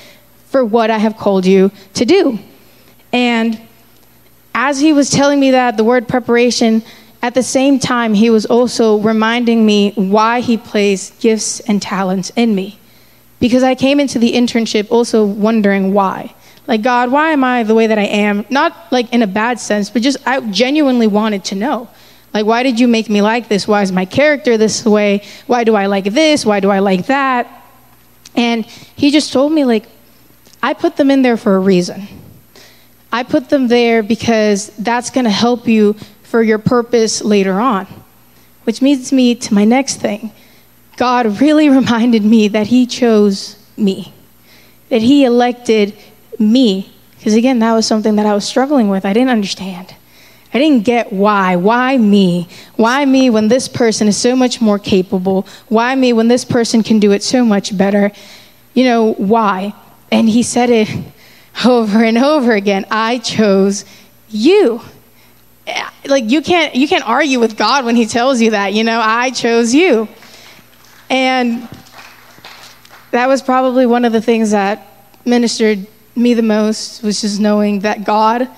[0.50, 2.38] for what I have called you to do.
[3.12, 3.60] And
[4.54, 6.84] as he was telling me that, the word preparation,
[7.26, 12.32] at the same time, he was also reminding me why he placed gifts and talents
[12.36, 12.78] in me.
[13.40, 16.36] Because I came into the internship also wondering why.
[16.68, 18.46] Like, God, why am I the way that I am?
[18.52, 21.90] Not like in a bad sense, but just I genuinely wanted to know.
[22.32, 23.68] Like, why did you make me like this?
[23.68, 25.24] Why is my character this way?
[25.48, 26.46] Why do I like this?
[26.46, 27.48] Why do I like that?
[28.36, 29.88] And he just told me, like,
[30.62, 32.08] I put them in there for a reason.
[33.12, 37.88] I put them there because that's going to help you for your purpose later on.
[38.64, 40.32] Which leads me to my next thing.
[40.98, 44.14] God really reminded me that He chose me,
[44.90, 45.96] that He elected
[46.40, 46.92] me.
[47.18, 49.06] Because again, that was something that I was struggling with.
[49.06, 49.96] I didn't understand.
[50.54, 51.58] I didn't get why.
[51.58, 52.48] Why me?
[52.76, 55.46] Why me when this person is so much more capable?
[55.68, 58.12] Why me when this person can do it so much better?
[58.74, 59.74] You know, why?
[60.12, 60.90] And he said it
[61.66, 62.86] over and over again.
[62.90, 63.86] I chose
[64.30, 64.82] you.
[65.68, 68.84] Eh, like you can't you can't argue with God when he tells you that, you
[68.84, 70.08] know, I chose you.
[71.10, 71.68] And
[73.12, 74.88] that was probably one of the things that
[75.26, 78.50] ministered me the most was just knowing that God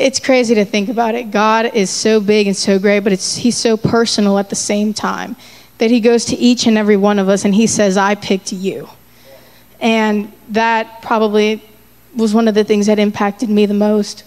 [0.00, 1.30] it's crazy to think about it.
[1.30, 4.94] God is so big and so great, but it's, he's so personal at the same
[4.94, 5.36] time
[5.76, 8.50] that he goes to each and every one of us and he says, I picked
[8.50, 8.88] you.
[9.78, 11.62] And that probably
[12.16, 14.24] was one of the things that impacted me the most.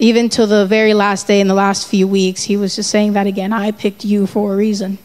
[0.00, 3.12] Even till the very last day in the last few weeks, he was just saying
[3.12, 4.98] that again I picked you for a reason.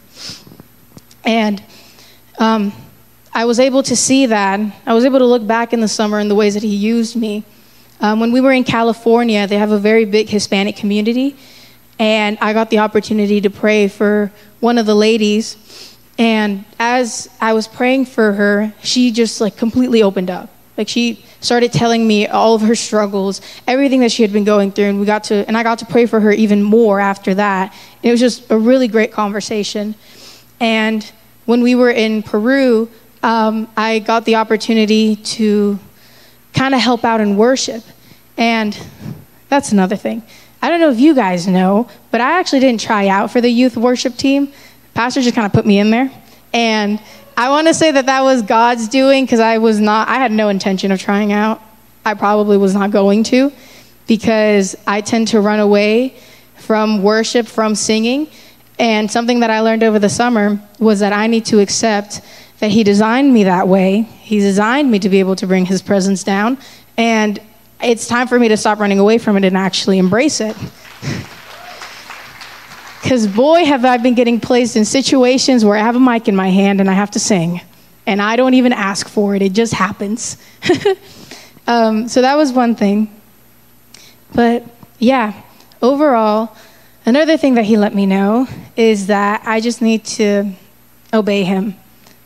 [1.23, 1.61] And
[2.39, 2.73] um,
[3.31, 4.59] I was able to see that.
[4.87, 7.15] I was able to look back in the summer in the ways that he used
[7.15, 7.43] me
[8.01, 11.35] um, when we were in California, they have a very big Hispanic community,
[11.97, 15.97] and I got the opportunity to pray for one of the ladies.
[16.17, 20.49] And as I was praying for her, she just like completely opened up.
[20.77, 24.71] Like she started telling me all of her struggles, everything that she had been going
[24.71, 27.33] through, and we got to and I got to pray for her even more after
[27.35, 27.73] that.
[28.03, 29.95] it was just a really great conversation.
[30.59, 31.09] And
[31.45, 32.89] when we were in Peru,
[33.21, 35.79] um, I got the opportunity to
[36.53, 37.83] kind of help out in worship.
[38.37, 38.77] And
[39.49, 40.23] that's another thing.
[40.61, 43.49] I don't know if you guys know, but I actually didn't try out for the
[43.49, 44.51] youth worship team.
[44.93, 46.11] Pastor just kind of put me in there.
[46.53, 46.99] And
[47.37, 50.31] I want to say that that was God's doing because I was not, I had
[50.31, 51.61] no intention of trying out.
[52.05, 53.51] I probably was not going to
[54.07, 56.15] because I tend to run away
[56.55, 58.27] from worship, from singing.
[58.79, 62.21] And something that I learned over the summer was that I need to accept
[62.59, 64.01] that He designed me that way.
[64.01, 66.57] He designed me to be able to bring His presence down.
[66.95, 67.39] And
[67.81, 70.55] it's time for me to stop running away from it and actually embrace it.
[73.05, 76.35] Because, boy, have I been getting placed in situations where I have a mic in
[76.35, 77.61] my hand and I have to sing.
[78.07, 80.37] And I don't even ask for it, it just happens.
[81.67, 83.13] um, so that was one thing.
[84.33, 84.63] But
[84.97, 85.39] yeah,
[85.83, 86.57] overall,
[87.05, 90.53] another thing that he let me know is that I just need to
[91.13, 91.75] obey him.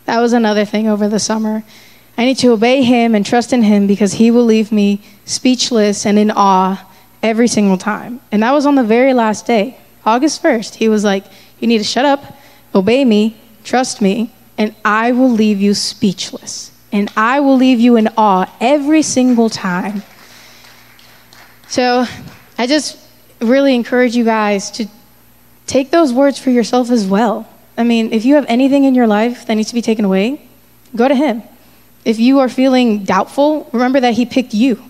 [0.06, 1.62] That was another thing over the summer.
[2.18, 6.06] I need to obey him and trust in him because he will leave me speechless
[6.06, 6.90] and in awe
[7.22, 8.22] every single time.
[8.32, 10.76] And that was on the very last day, August 1st.
[10.76, 11.26] He was like,
[11.60, 12.38] You need to shut up,
[12.74, 16.72] obey me, trust me, and I will leave you speechless.
[16.92, 20.04] And I will leave you in awe every single time.
[21.68, 22.06] So
[22.58, 22.98] I just
[23.40, 24.88] really encourage you guys to
[25.68, 27.48] take those words for yourself as well.
[27.78, 30.42] I mean, if you have anything in your life that needs to be taken away,
[30.96, 31.44] go to Him.
[32.04, 34.84] If you are feeling doubtful, remember that He picked you.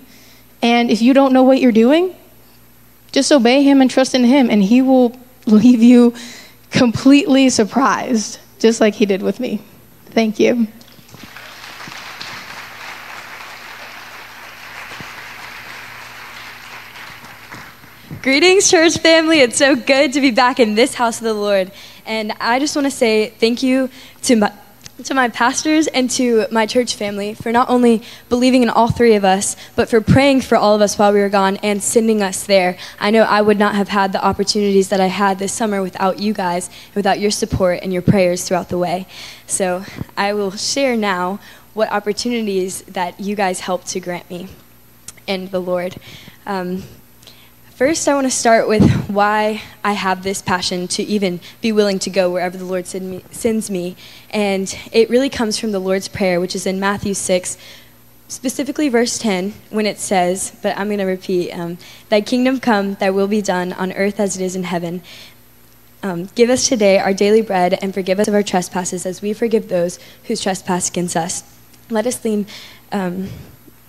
[0.61, 2.15] And if you don't know what you're doing,
[3.11, 6.13] just obey Him and trust in Him, and He will leave you
[6.71, 9.61] completely surprised, just like He did with me.
[10.05, 10.67] Thank you.
[18.21, 19.39] Greetings, church family.
[19.39, 21.71] It's so good to be back in this house of the Lord.
[22.05, 23.89] And I just want to say thank you
[24.23, 24.51] to my,
[25.03, 29.15] to my pastors and to my church family for not only believing in all three
[29.15, 32.21] of us, but for praying for all of us while we were gone and sending
[32.21, 32.77] us there.
[32.99, 36.19] I know I would not have had the opportunities that I had this summer without
[36.19, 39.07] you guys, without your support and your prayers throughout the way.
[39.47, 39.85] So
[40.17, 41.39] I will share now
[41.73, 44.47] what opportunities that you guys helped to grant me
[45.27, 45.95] and the Lord.
[46.45, 46.83] Um,
[47.79, 51.97] First, I want to start with why I have this passion to even be willing
[51.99, 53.95] to go wherever the Lord send me, sends me.
[54.31, 57.57] And it really comes from the Lord's Prayer, which is in Matthew 6,
[58.27, 61.77] specifically verse 10, when it says, but I'm going to repeat, um,
[62.09, 65.01] Thy kingdom come, thy will be done on earth as it is in heaven.
[66.03, 69.31] Um, give us today our daily bread and forgive us of our trespasses as we
[69.31, 71.43] forgive those who trespass against us.
[71.89, 72.45] Let us lean.
[72.91, 73.29] Um,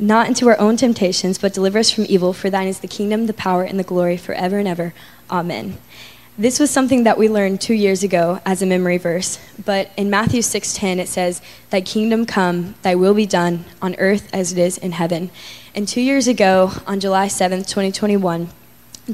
[0.01, 2.33] not into our own temptations, but deliver us from evil.
[2.33, 4.95] For thine is the kingdom, the power, and the glory forever and ever.
[5.31, 5.79] Amen.
[6.39, 10.09] This was something that we learned two years ago as a memory verse, but in
[10.09, 14.59] Matthew 6:10 it says, "Thy kingdom come, thy will be done on earth as it
[14.59, 15.31] is in heaven."
[15.75, 18.49] And two years ago, on July 7th, 2021,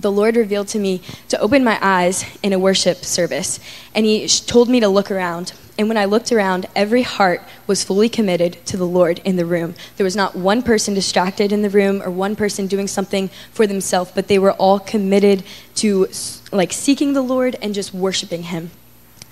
[0.01, 3.59] the Lord revealed to me to open my eyes in a worship service,
[3.95, 5.53] and He told me to look around.
[5.79, 9.45] And when I looked around, every heart was fully committed to the Lord in the
[9.45, 9.75] room.
[9.97, 13.67] There was not one person distracted in the room or one person doing something for
[13.67, 15.45] themselves, but they were all committed
[15.77, 16.09] to
[16.51, 18.71] like seeking the Lord and just worshiping Him.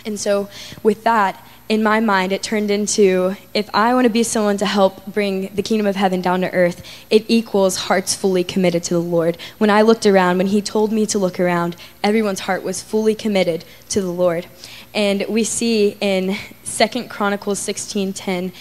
[0.04, 0.48] And so,
[0.82, 4.66] with that, in my mind, it turned into if I want to be someone to
[4.66, 8.94] help bring the kingdom of heaven down to earth, it equals hearts fully committed to
[8.94, 9.38] the Lord.
[9.56, 13.14] When I looked around, when He told me to look around, everyone's heart was fully
[13.14, 14.46] committed to the Lord.
[14.92, 18.52] And we see in Second Chronicles 16:10,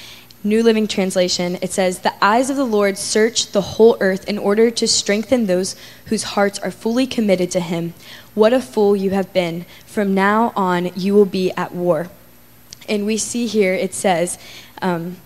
[0.45, 4.37] New Living Translation, it says, "The eyes of the Lord search the whole earth in
[4.37, 5.75] order to strengthen those
[6.05, 7.93] whose hearts are fully committed to him.
[8.33, 9.65] What a fool you have been.
[9.85, 12.09] From now on you will be at war."
[12.87, 14.37] And we see here it says,
[14.81, 15.17] um,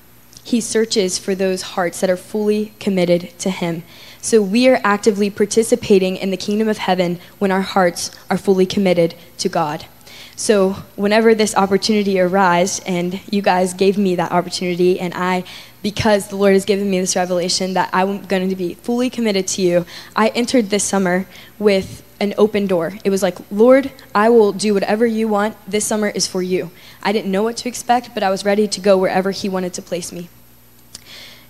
[0.43, 3.83] he searches for those hearts that are fully committed to him.
[4.21, 8.65] So we are actively participating in the kingdom of heaven when our hearts are fully
[8.65, 9.85] committed to God.
[10.39, 15.43] So, whenever this opportunity arises, and you guys gave me that opportunity, and I,
[15.81, 19.47] because the Lord has given me this revelation that I'm going to be fully committed
[19.47, 21.25] to you, I entered this summer
[21.57, 22.93] with an open door.
[23.03, 25.55] It was like, Lord, I will do whatever you want.
[25.69, 26.71] This summer is for you.
[27.03, 29.73] I didn't know what to expect, but I was ready to go wherever He wanted
[29.73, 30.29] to place me.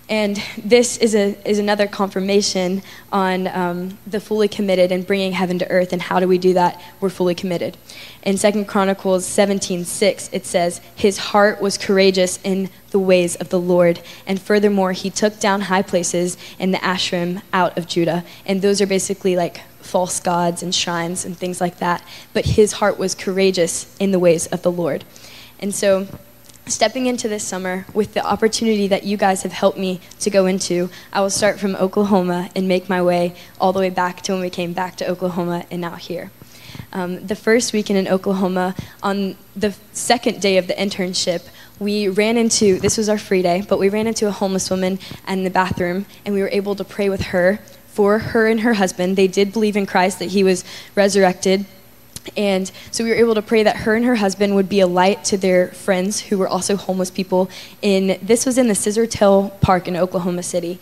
[0.08, 2.82] And this is, a, is another confirmation
[3.12, 5.92] on um, the fully committed and bringing heaven to earth.
[5.92, 6.80] And how do we do that?
[7.00, 7.76] We're fully committed.
[8.22, 13.50] In 2 Chronicles 17 6, it says, His heart was courageous in the ways of
[13.50, 14.00] the Lord.
[14.26, 18.24] And furthermore, he took down high places in the Asherim out of Judah.
[18.46, 22.02] And those are basically like false gods and shrines and things like that.
[22.32, 25.04] But his heart was courageous in the ways of the Lord.
[25.60, 26.06] And so,
[26.68, 30.46] stepping into this summer with the opportunity that you guys have helped me to go
[30.46, 34.32] into, I will start from Oklahoma and make my way all the way back to
[34.32, 36.30] when we came back to Oklahoma and now here.
[36.92, 41.48] Um, the first weekend in Oklahoma, on the second day of the internship,
[41.78, 44.98] we ran into this was our free day, but we ran into a homeless woman
[45.26, 48.74] in the bathroom, and we were able to pray with her for her and her
[48.74, 49.16] husband.
[49.16, 50.64] They did believe in Christ that he was
[50.94, 51.66] resurrected
[52.36, 54.86] and so we were able to pray that her and her husband would be a
[54.86, 57.50] light to their friends who were also homeless people.
[57.82, 60.78] In this was in the Scissortail Park in Oklahoma City.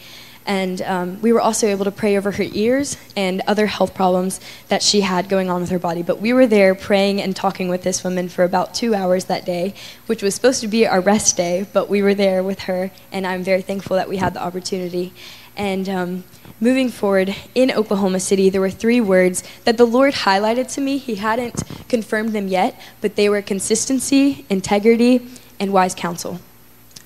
[0.48, 4.40] And um, we were also able to pray over her ears and other health problems
[4.68, 6.04] that she had going on with her body.
[6.04, 9.44] But we were there praying and talking with this woman for about two hours that
[9.44, 9.74] day,
[10.06, 13.26] which was supposed to be our rest day, but we were there with her, and
[13.26, 15.12] I'm very thankful that we had the opportunity.
[15.56, 16.24] And um,
[16.60, 20.98] moving forward in Oklahoma City, there were three words that the Lord highlighted to me.
[20.98, 25.26] He hadn't confirmed them yet, but they were consistency, integrity,
[25.58, 26.40] and wise counsel.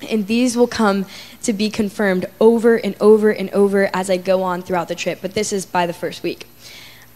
[0.08, 1.06] And these will come
[1.42, 5.18] to be confirmed over and over and over as I go on throughout the trip,
[5.20, 6.46] but this is by the first week.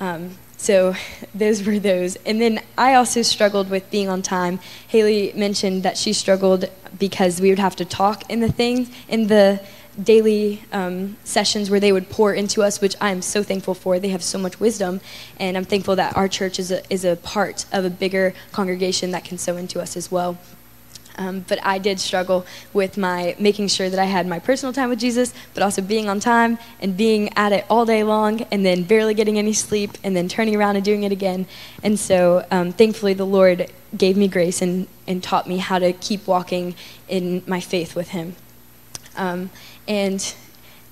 [0.00, 0.94] Um, so
[1.34, 2.16] those were those.
[2.26, 4.60] And then I also struggled with being on time.
[4.90, 6.66] Haylee mentioned that she struggled
[6.98, 9.60] because we would have to talk in the things in the
[10.02, 13.98] daily um, sessions where they would pour into us, which I am so thankful for.
[13.98, 15.00] They have so much wisdom,
[15.38, 19.10] and I'm thankful that our church is a, is a part of a bigger congregation
[19.12, 20.38] that can sow into us as well.
[21.16, 24.88] Um, but I did struggle with my making sure that I had my personal time
[24.88, 28.66] with Jesus, but also being on time and being at it all day long, and
[28.66, 31.46] then barely getting any sleep, and then turning around and doing it again.
[31.82, 35.92] And so, um, thankfully, the Lord gave me grace and, and taught me how to
[35.92, 36.74] keep walking
[37.08, 38.34] in my faith with Him.
[39.16, 39.50] Um,
[39.86, 40.34] and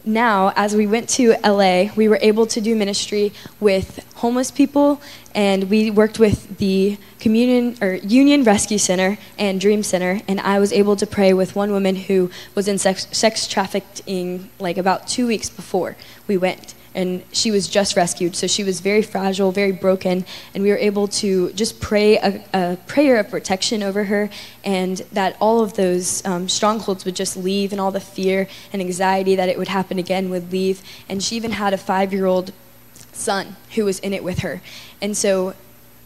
[0.05, 5.01] now, as we went to LA, we were able to do ministry with homeless people,
[5.32, 10.59] and we worked with the Communion or Union Rescue Center and Dream Center, and I
[10.59, 15.07] was able to pray with one woman who was in sex, sex trafficking like about
[15.07, 18.36] two weeks before we went and she was just rescued.
[18.36, 20.24] So she was very fragile, very broken,
[20.55, 24.30] and we were able to just pray a, a prayer of protection over her,
[24.64, 28.82] and that all of those um, strongholds would just leave, and all the fear and
[28.82, 30.82] anxiety that it would happen again would leave.
[31.09, 32.53] And she even had a five year old
[33.12, 34.61] son who was in it with her.
[35.01, 35.55] And so,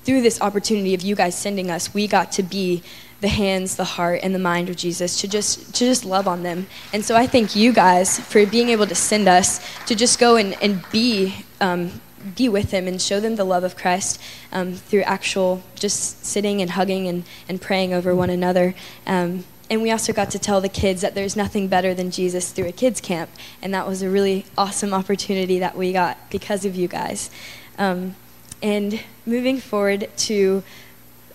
[0.04, 2.82] through this opportunity of you guys sending us, we got to be
[3.20, 6.42] the hands, the heart, and the mind of Jesus to just to just love on
[6.42, 6.66] them.
[6.92, 10.36] And so I thank you guys for being able to send us to just go
[10.36, 12.00] and, and be um,
[12.34, 14.20] be with them and show them the love of Christ
[14.52, 18.74] um, through actual just sitting and hugging and, and praying over one another.
[19.06, 22.52] Um, and we also got to tell the kids that there's nothing better than Jesus
[22.52, 26.64] through a kids camp, and that was a really awesome opportunity that we got because
[26.64, 27.30] of you guys.
[27.78, 28.14] Um,
[28.62, 30.62] and moving forward to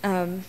[0.04, 0.44] um,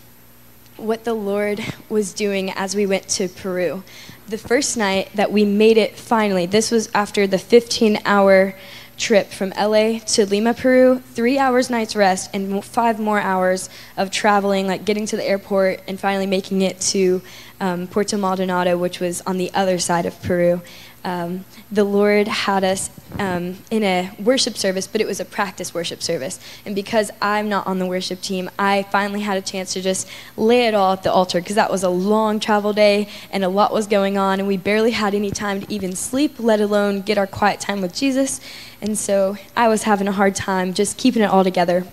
[0.82, 3.82] what the Lord was doing as we went to Peru.
[4.28, 8.54] The first night that we made it finally, this was after the 15 hour
[8.96, 14.10] trip from LA to Lima, Peru, three hours night's rest, and five more hours of
[14.10, 17.22] traveling, like getting to the airport and finally making it to
[17.60, 20.60] um, Puerto Maldonado, which was on the other side of Peru
[21.04, 25.74] um, the Lord had us um, in a worship service, but it was a practice
[25.74, 26.38] worship service.
[26.64, 30.08] And because I'm not on the worship team, I finally had a chance to just
[30.36, 33.48] lay it all at the altar because that was a long travel day and a
[33.48, 37.00] lot was going on, and we barely had any time to even sleep, let alone
[37.00, 38.40] get our quiet time with Jesus.
[38.80, 41.84] And so I was having a hard time just keeping it all together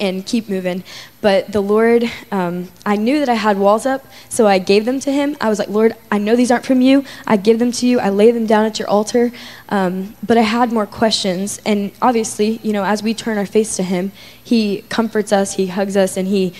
[0.00, 0.82] and keep moving.
[1.20, 4.98] But the Lord, um, I knew that I had walls up, so I gave them
[5.00, 5.36] to Him.
[5.40, 7.04] I was like, Lord, I know these aren't from you.
[7.26, 8.00] I give them to you.
[8.00, 9.30] I lay them down at your altar.
[9.68, 11.60] Um, but I had more questions.
[11.66, 15.66] And obviously, you know, as we turn our face to Him, He comforts us, He
[15.66, 16.54] hugs us, and He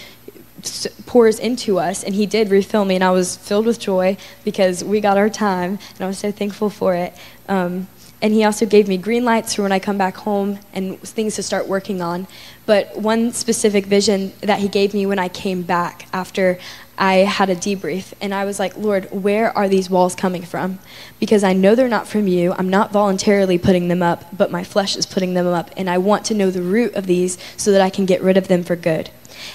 [1.07, 4.14] pours into us and he did refill me and i was filled with joy
[4.45, 7.14] because we got our time and i was so thankful for it
[7.49, 7.88] um,
[8.22, 11.36] and he also gave me green lights for when I come back home and things
[11.36, 12.26] to start working on.
[12.71, 16.57] But one specific vision that he gave me when I came back after
[16.97, 20.79] I had a debrief, and I was like, Lord, where are these walls coming from?
[21.18, 22.55] Because I know they're not from you.
[22.57, 25.99] I'm not voluntarily putting them up, but my flesh is putting them up, and I
[25.99, 28.62] want to know the root of these so that I can get rid of them
[28.62, 29.11] for good.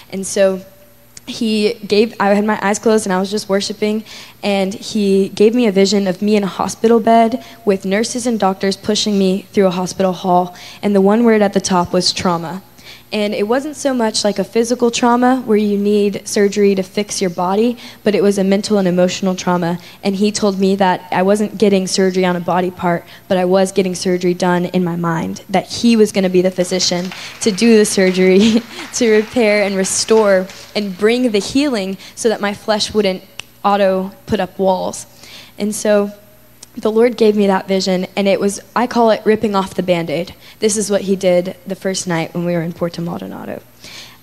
[0.10, 0.66] And so
[1.26, 4.04] he gave i had my eyes closed and i was just worshiping
[4.44, 8.40] and he gave me a vision of me in a hospital bed with nurses and
[8.40, 12.14] doctors pushing me through a hospital hall and the one word at the top was
[12.14, 12.62] trauma
[13.16, 17.22] and it wasn't so much like a physical trauma where you need surgery to fix
[17.22, 19.80] your body, but it was a mental and emotional trauma.
[20.04, 23.46] And he told me that I wasn't getting surgery on a body part, but I
[23.46, 25.46] was getting surgery done in my mind.
[25.50, 27.10] That he was going to be the physician
[27.40, 28.62] to do the surgery,
[28.96, 30.46] to repair and restore
[30.76, 33.24] and bring the healing so that my flesh wouldn't
[33.64, 35.06] auto put up walls.
[35.58, 36.12] And so
[36.78, 39.84] the Lord gave me that vision, and it was, I call it ripping off the
[39.84, 40.36] band aid.
[40.60, 43.62] This is what He did the first night when we were in Puerto Maldonado.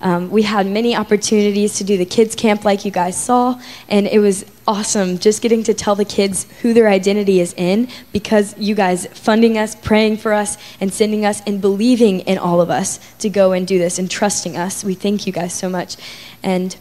[0.01, 4.05] Um, we had many opportunities to do the kids' camp, like you guys saw, and
[4.05, 8.57] it was awesome just getting to tell the kids who their identity is in because
[8.57, 12.69] you guys funding us, praying for us, and sending us and believing in all of
[12.69, 14.83] us to go and do this and trusting us.
[14.83, 15.95] We thank you guys so much.
[16.43, 16.75] And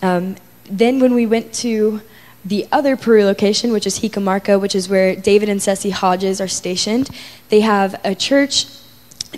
[0.00, 2.00] um, then when we went to
[2.44, 6.48] the other Peru location, which is Jicamarca, which is where David and Ceci Hodges are
[6.48, 7.10] stationed,
[7.48, 8.66] they have a church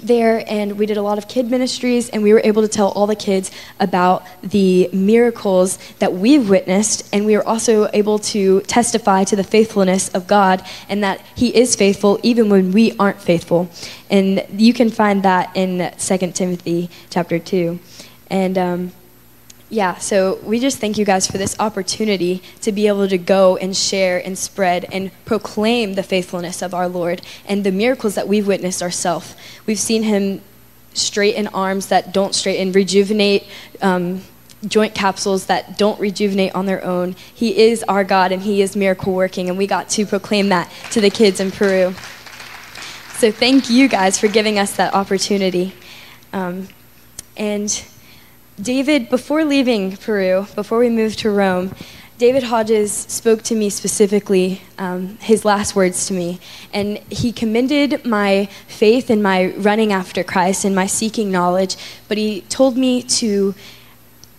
[0.03, 2.89] there and we did a lot of kid ministries and we were able to tell
[2.93, 8.61] all the kids about the miracles that we've witnessed and we were also able to
[8.63, 13.21] testify to the faithfulness of god and that he is faithful even when we aren't
[13.21, 13.69] faithful.
[14.11, 17.79] And you can find that in 2 timothy chapter 2
[18.31, 18.93] and um,
[19.75, 23.57] yeah, so we just thank you guys for this opportunity to be able to go
[23.57, 28.29] and share and spread and proclaim the faithfulness of our Lord and the miracles that
[28.29, 29.35] we've witnessed ourselves.
[29.67, 30.43] We've seen him
[30.93, 33.49] straighten arms that don't straighten, rejuvenate
[33.83, 34.23] um,
[34.65, 37.17] joint capsules that don't rejuvenate on their own.
[37.35, 40.71] He is our God and He is miracle working, and we got to proclaim that
[40.93, 41.95] to the kids in Peru.
[43.19, 45.75] So thank you guys for giving us that opportunity.
[46.33, 46.69] Um,
[47.37, 47.85] and
[48.61, 51.75] David, before leaving Peru, before we moved to Rome,
[52.19, 56.39] David Hodges spoke to me specifically, um, his last words to me,
[56.73, 61.77] and he commended my faith and my running after Christ and my seeking knowledge,
[62.07, 63.57] but he told me to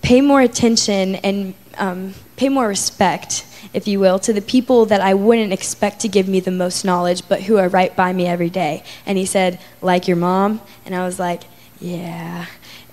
[0.01, 5.01] pay more attention and um, pay more respect, if you will, to the people that
[5.01, 8.28] I wouldn't expect to give me the most knowledge, but who are right by me
[8.28, 8.86] every day.
[9.05, 11.41] And he said, like your mom, and I was like,
[11.82, 12.45] yeah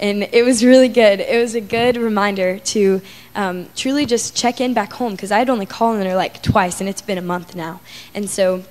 [0.03, 1.20] and it was really good.
[1.20, 3.00] It was a good reminder to
[3.36, 6.80] um, truly just check in back home because I'd only called on her like twice,
[6.80, 7.80] and it's been a month now.
[8.12, 8.64] And so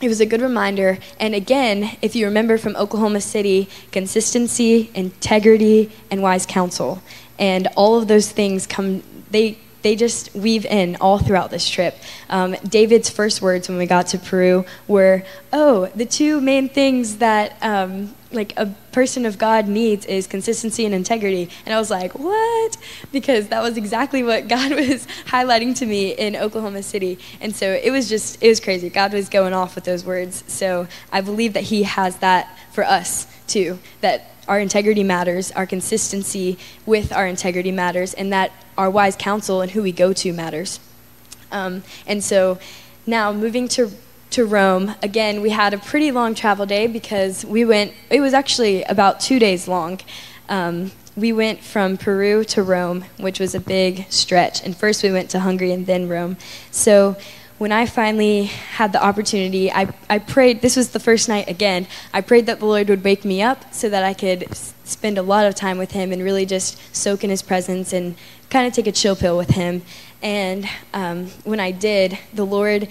[0.00, 0.98] it was a good reminder.
[1.20, 7.02] And again, if you remember from Oklahoma City, consistency, integrity, and wise counsel.
[7.38, 11.94] And all of those things come, they, they just weave in all throughout this trip.
[12.30, 17.16] Um, David's first words when we got to Peru were, "Oh, the two main things
[17.16, 21.48] that um, like a person of God needs is consistency and integrity.
[21.64, 22.76] And I was like, what?
[23.12, 27.18] Because that was exactly what God was highlighting to me in Oklahoma City.
[27.40, 28.88] And so it was just, it was crazy.
[28.88, 30.44] God was going off with those words.
[30.46, 35.66] So I believe that He has that for us too, that our integrity matters, our
[35.66, 40.32] consistency with our integrity matters, and that our wise counsel and who we go to
[40.32, 40.80] matters.
[41.52, 42.58] Um, and so
[43.06, 43.90] now moving to
[44.30, 48.32] to Rome, again, we had a pretty long travel day because we went, it was
[48.32, 50.00] actually about two days long.
[50.48, 54.64] Um, we went from Peru to Rome, which was a big stretch.
[54.64, 56.36] And first we went to Hungary and then Rome.
[56.70, 57.16] So
[57.58, 61.86] when I finally had the opportunity, I, I prayed, this was the first night again,
[62.14, 65.22] I prayed that the Lord would wake me up so that I could spend a
[65.22, 68.14] lot of time with Him and really just soak in His presence and
[68.48, 69.82] kind of take a chill pill with Him.
[70.22, 72.88] And um, when I did, the Lord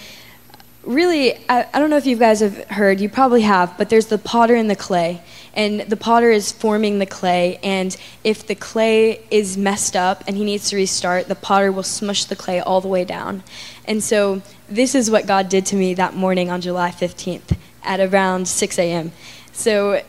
[0.83, 4.07] really, I, I don't know if you guys have heard, you probably have, but there's
[4.07, 5.21] the potter and the clay.
[5.53, 10.37] And the potter is forming the clay and if the clay is messed up and
[10.37, 13.43] he needs to restart the potter will smush the clay all the way down.
[13.85, 17.99] And so this is what god did to me that morning on july 15th at
[17.99, 19.11] around 6 a.m
[19.51, 20.03] so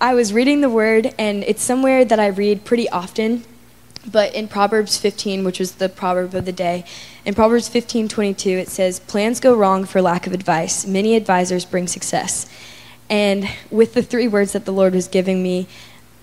[0.00, 3.44] i was reading the word and it's somewhere that i read pretty often
[4.10, 6.84] but in proverbs 15 which was the proverb of the day
[7.24, 11.86] in proverbs 15:22 it says plans go wrong for lack of advice many advisors bring
[11.86, 12.48] success
[13.10, 15.66] and with the three words that the Lord was giving me,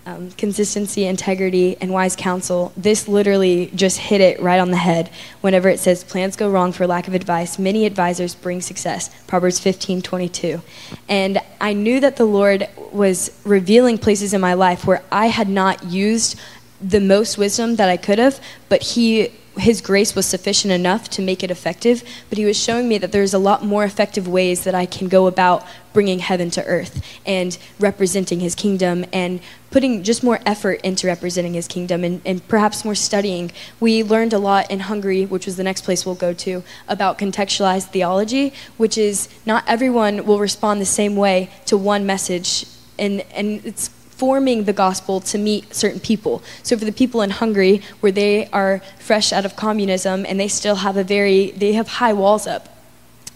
[0.06, 5.12] um, consistency, integrity, and wise counsel, this literally just hit it right on the head
[5.42, 7.60] whenever it says plans go wrong for lack of advice.
[7.60, 9.10] Many advisors bring success.
[9.28, 10.62] Proverbs 15 22.
[11.10, 15.50] And I knew that the Lord was revealing places in my life where I had
[15.50, 16.40] not used
[16.80, 18.40] the most wisdom that I could have,
[18.70, 22.88] but He his grace was sufficient enough to make it effective, but he was showing
[22.88, 26.52] me that there's a lot more effective ways that I can go about bringing heaven
[26.52, 29.40] to earth and representing his kingdom and
[29.72, 33.52] putting just more effort into representing his kingdom and, and perhaps more studying.
[33.80, 37.18] We learned a lot in Hungary, which was the next place we'll go to, about
[37.18, 42.66] contextualized theology, which is not everyone will respond the same way to one message.
[43.00, 46.42] And, and it's forming the gospel to meet certain people.
[46.64, 50.48] So for the people in Hungary, where they are fresh out of communism and they
[50.48, 52.68] still have a very, they have high walls up.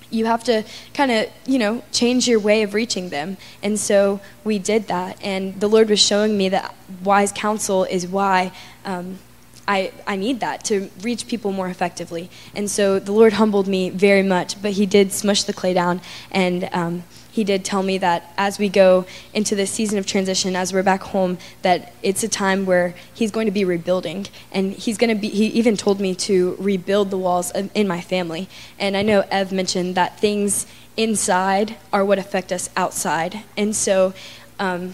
[0.10, 3.38] You have to kind of, you know, change your way of reaching them.
[3.62, 5.24] And so we did that.
[5.24, 6.74] And the Lord was showing me that
[7.04, 8.52] wise counsel is why
[8.84, 9.20] um,
[9.68, 12.30] I, I need that to reach people more effectively.
[12.56, 16.02] And so the Lord humbled me very much, but He did smush the clay down.
[16.32, 20.56] And um, he did tell me that as we go into this season of transition,
[20.56, 24.28] as we're back home, that it's a time where he's going to be rebuilding.
[24.52, 28.02] And he's going to be, he even told me to rebuild the walls in my
[28.02, 28.50] family.
[28.78, 30.66] And I know Ev mentioned that things
[30.98, 33.44] inside are what affect us outside.
[33.56, 34.14] And so
[34.60, 34.94] um,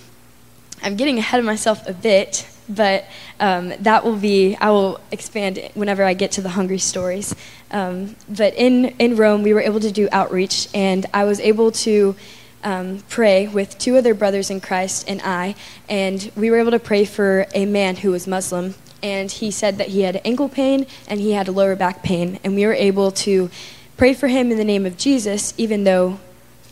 [0.84, 3.06] I'm getting ahead of myself a bit but
[3.40, 7.36] um, that will be i will expand whenever i get to the Hungary stories.
[7.72, 11.72] Um, but in, in rome we were able to do outreach and i was able
[11.72, 12.16] to
[12.64, 15.56] um, pray with two other brothers in christ and i
[15.88, 19.78] and we were able to pray for a man who was muslim and he said
[19.78, 23.12] that he had ankle pain and he had lower back pain and we were able
[23.12, 23.50] to
[23.96, 26.20] pray for him in the name of jesus even though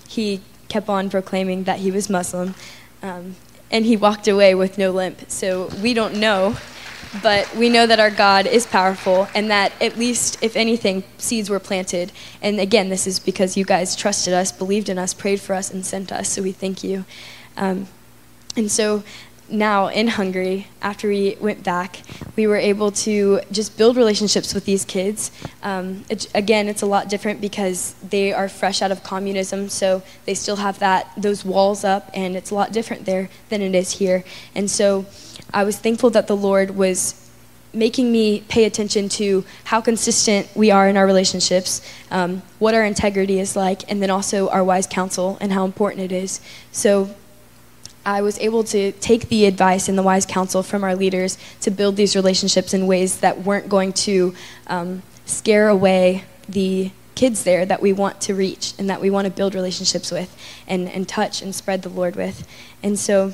[0.08, 2.56] he kept on proclaiming that he was muslim.
[3.02, 3.36] Um,
[3.76, 5.30] and he walked away with no limp.
[5.30, 6.56] So we don't know,
[7.22, 11.50] but we know that our God is powerful and that at least, if anything, seeds
[11.50, 12.14] were planted.
[12.42, 15.74] And again, this is because you guys trusted us, believed in us, prayed for us,
[15.74, 16.30] and sent us.
[16.30, 17.04] So we thank you.
[17.58, 17.88] Um,
[18.56, 19.04] and so
[19.50, 22.02] now in Hungary, after we went back,
[22.36, 25.32] we were able to just build relationships with these kids.
[25.64, 30.02] Um, it, again, it's a lot different because they are fresh out of communism, so
[30.26, 33.76] they still have that those walls up, and it's a lot different there than it
[33.76, 34.24] is here.
[34.56, 35.06] And so,
[35.54, 37.22] I was thankful that the Lord was
[37.74, 42.84] making me pay attention to how consistent we are in our relationships, um, what our
[42.86, 46.40] integrity is like, and then also our wise counsel and how important it is.
[46.72, 47.14] So
[48.06, 51.72] I was able to take the advice and the wise counsel from our leaders to
[51.72, 54.36] build these relationships in ways that weren't going to
[54.68, 59.26] um, scare away the kids there that we want to reach and that we want
[59.26, 60.36] to build relationships with
[60.68, 62.48] and, and touch and spread the Lord with.
[62.84, 63.34] And so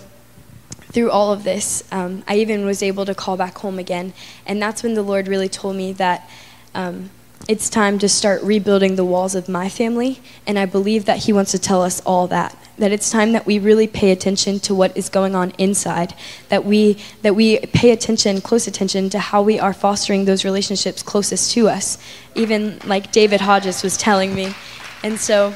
[0.92, 4.14] through all of this, um, I even was able to call back home again.
[4.46, 6.30] And that's when the Lord really told me that.
[6.74, 7.10] Um,
[7.52, 11.34] it's time to start rebuilding the walls of my family, and I believe that He
[11.34, 14.74] wants to tell us all that that it's time that we really pay attention to
[14.74, 16.16] what is going on inside
[16.48, 21.04] that we that we pay attention close attention to how we are fostering those relationships
[21.04, 21.98] closest to us
[22.34, 24.56] even like david hodges was telling me
[25.04, 25.54] and so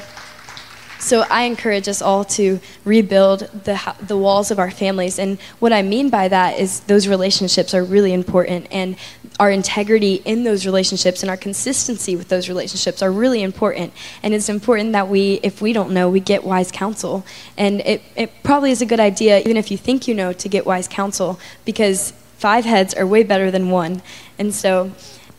[0.98, 5.18] so I encourage us all to rebuild the, the walls of our families.
[5.18, 8.66] And what I mean by that is those relationships are really important.
[8.70, 8.96] And
[9.38, 13.92] our integrity in those relationships and our consistency with those relationships are really important.
[14.22, 17.24] And it's important that we, if we don't know, we get wise counsel.
[17.56, 20.48] And it, it probably is a good idea, even if you think you know, to
[20.48, 24.00] get wise counsel, because five heads are way better than one.
[24.38, 24.92] And so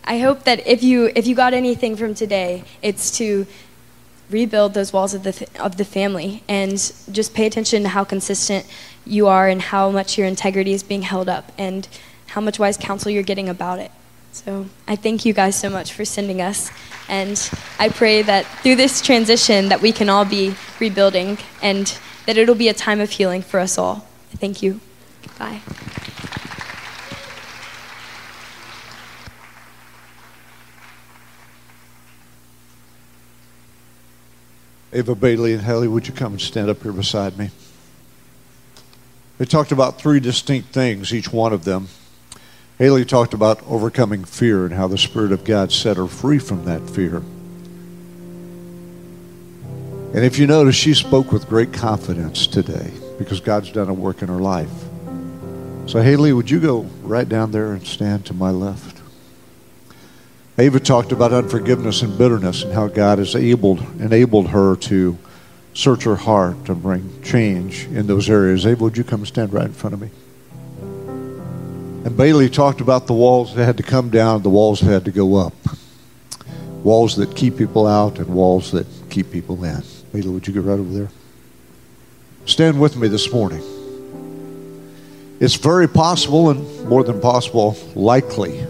[0.03, 3.45] I hope that if you if you got anything from today, it's to
[4.29, 6.71] rebuild those walls of the of the family and
[7.11, 8.65] just pay attention to how consistent
[9.05, 11.87] you are and how much your integrity is being held up and
[12.28, 13.91] how much wise counsel you're getting about it.
[14.32, 16.69] So I thank you guys so much for sending us,
[17.09, 17.49] and
[17.80, 21.97] I pray that through this transition that we can all be rebuilding and
[22.28, 24.07] that it'll be a time of healing for us all.
[24.36, 24.80] Thank you.
[25.39, 25.61] Bye.
[34.93, 37.49] Eva Bailey and Haylee, would you come and stand up here beside me?
[39.38, 41.88] They talked about three distinct things, each one of them.
[42.80, 46.65] Haylee talked about overcoming fear and how the Spirit of God set her free from
[46.65, 47.23] that fear.
[50.13, 54.21] And if you notice, she spoke with great confidence today because God's done a work
[54.21, 54.69] in her life.
[55.88, 59.01] So, Haylee, would you go right down there and stand to my left?
[60.59, 65.17] Eva talked about unforgiveness and bitterness and how God has enabled, enabled her to
[65.73, 68.67] search her heart and bring change in those areas.
[68.67, 70.09] Eva, would you come stand right in front of me?
[72.08, 75.03] And Bailey talked about the walls that had to come down, the walls that had
[75.03, 75.51] to go up.
[76.82, 79.84] Walls that keep people out and walls that keep people in.
[80.14, 81.10] Bailey, would you get right over there?
[82.45, 83.62] Stand with me this morning.
[85.41, 88.66] It's very possible and more than possible, likely,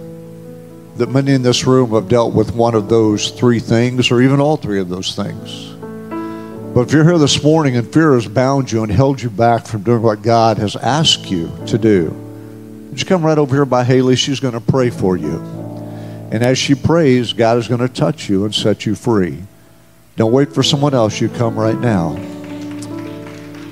[0.96, 4.40] that many in this room have dealt with one of those three things or even
[4.40, 5.76] all three of those things.
[6.74, 9.68] But if you're here this morning and fear has bound you and held you back
[9.68, 12.24] from doing what God has asked you to do,
[12.94, 14.18] you come right over here by Haylee?
[14.18, 15.40] She's going to pray for you.
[16.32, 19.44] And as she prays, God is going to touch you and set you free.
[20.18, 21.22] Don't wait for someone else.
[21.22, 22.16] You come right now.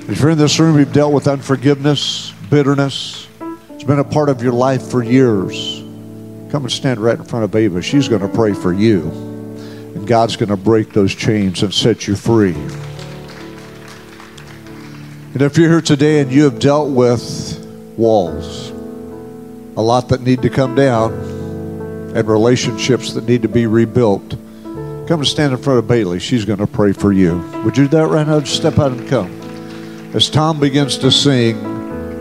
[0.07, 3.27] If you're in this room, you've dealt with unforgiveness, bitterness.
[3.71, 5.79] It's been a part of your life for years.
[6.51, 7.81] Come and stand right in front of Eva.
[7.81, 9.01] She's going to pray for you.
[9.95, 12.53] And God's going to break those chains and set you free.
[15.33, 17.59] And if you're here today and you have dealt with
[17.97, 18.71] walls,
[19.77, 21.13] a lot that need to come down,
[22.15, 24.29] and relationships that need to be rebuilt,
[25.07, 26.19] come and stand in front of Bailey.
[26.19, 27.39] She's going to pray for you.
[27.63, 28.39] Would you do that right now?
[28.39, 29.31] Just step out and come.
[30.13, 31.61] As Tom begins to sing,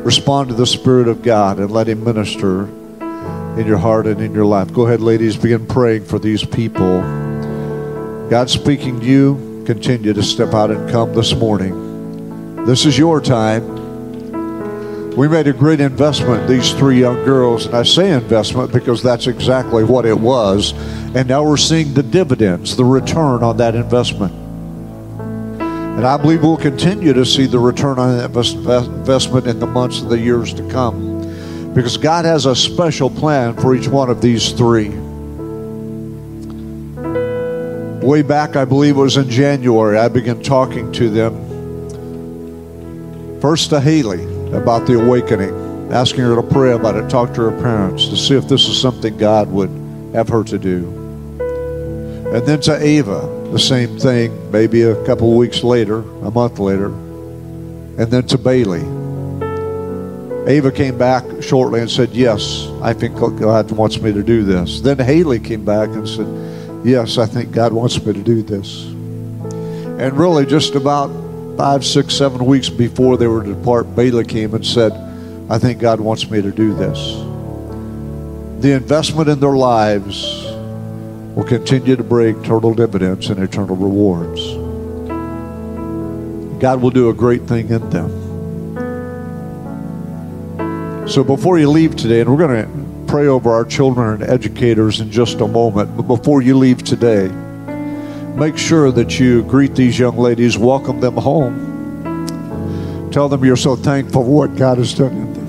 [0.03, 2.65] respond to the Spirit of God and let Him minister
[3.59, 4.73] in your heart and in your life.
[4.73, 7.01] Go ahead, ladies, begin praying for these people.
[8.29, 12.65] God speaking to you, continue to step out and come this morning.
[12.65, 13.74] This is your time.
[15.17, 19.29] We made a great investment, these three young girls, and I say investment because that's
[19.29, 20.73] exactly what it was.
[21.15, 24.35] And now we're seeing the dividends, the return on that investment.
[25.61, 30.01] And I believe we'll continue to see the return on that investment in the months
[30.01, 31.73] and the years to come.
[31.75, 34.89] Because God has a special plan for each one of these three.
[38.05, 41.41] Way back, I believe it was in January, I began talking to them.
[43.41, 47.63] First to Haylee about the awakening, asking her to pray about it, talk to her
[47.63, 49.71] parents to see if this is something God would
[50.15, 50.87] have her to do.
[52.35, 56.59] And then to Eva, the same thing, maybe a couple of weeks later, a month
[56.59, 56.87] later.
[56.87, 58.83] And then to Bailey.
[60.49, 64.81] Eva came back shortly and said, Yes, I think God wants me to do this.
[64.81, 66.27] Then Haylee came back and said,
[66.85, 68.85] Yes, I think God wants me to do this.
[68.85, 71.09] And really, just about
[71.57, 74.93] five, six, seven weeks before they were to depart, Bailey came and said,
[75.49, 76.99] I think God wants me to do this.
[78.63, 80.45] The investment in their lives
[81.37, 84.41] will continue to bring eternal dividends and eternal rewards.
[86.61, 88.25] God will do a great thing in them.
[91.07, 95.01] So before you leave today, and we're going to pray over our children and educators
[95.01, 97.31] in just a moment, but before you leave today,
[98.35, 103.11] make sure that you greet these young ladies, welcome them home.
[103.13, 105.45] Tell them you're so thankful for what God has done in them.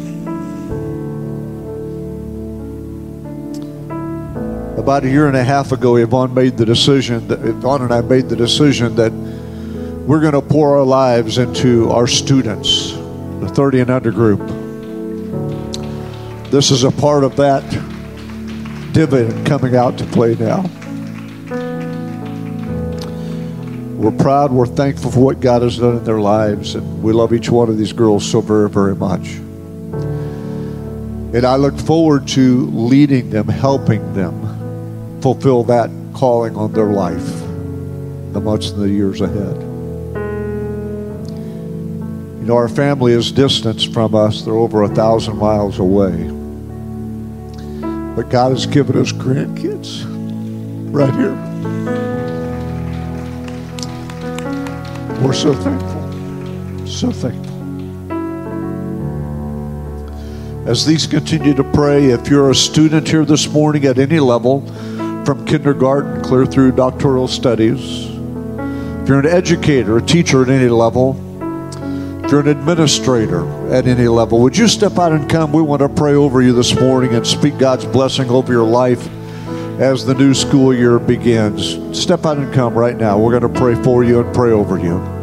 [4.77, 8.01] About a year and a half ago, Yvonne made the decision that Yvonne and I
[8.01, 9.11] made the decision that
[10.05, 14.41] we're going to pour our lives into our students, the 30 and under group.
[16.51, 17.63] This is a part of that
[18.93, 20.69] dividend coming out to play now.
[24.06, 27.34] We're proud, we're thankful for what God has done in their lives, and we love
[27.34, 29.30] each one of these girls so very, very much.
[31.34, 37.26] And I look forward to leading them, helping them fulfill that calling on their life
[38.34, 39.56] the months and the years ahead.
[42.41, 44.43] You know, our family is distanced from us.
[44.43, 46.30] They're over a thousand miles away.
[48.16, 50.06] But God has given us grandkids
[50.93, 51.55] right here.
[55.26, 56.86] We're so thankful.
[56.86, 57.55] So thankful.
[60.69, 64.61] As these continue to pray, if you're a student here this morning at any level,
[65.26, 71.19] from kindergarten clear through doctoral studies, if you're an educator, a teacher at any level,
[72.23, 75.51] if you're an administrator at any level, would you step out and come?
[75.51, 79.09] We want to pray over you this morning and speak God's blessing over your life
[79.80, 81.99] as the new school year begins.
[81.99, 83.17] Step out and come right now.
[83.17, 85.14] We're going to pray for you and pray over you.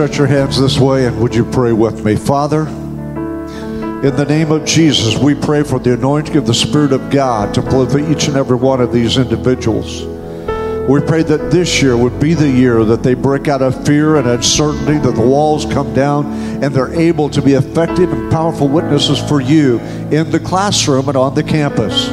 [0.00, 2.16] Stretch your hands this way and would you pray with me?
[2.16, 7.10] Father, in the name of Jesus, we pray for the anointing of the Spirit of
[7.10, 10.04] God to flow through each and every one of these individuals.
[10.88, 14.16] We pray that this year would be the year that they break out of fear
[14.16, 16.24] and uncertainty, that the walls come down,
[16.64, 19.80] and they're able to be effective and powerful witnesses for you
[20.10, 22.08] in the classroom and on the campus.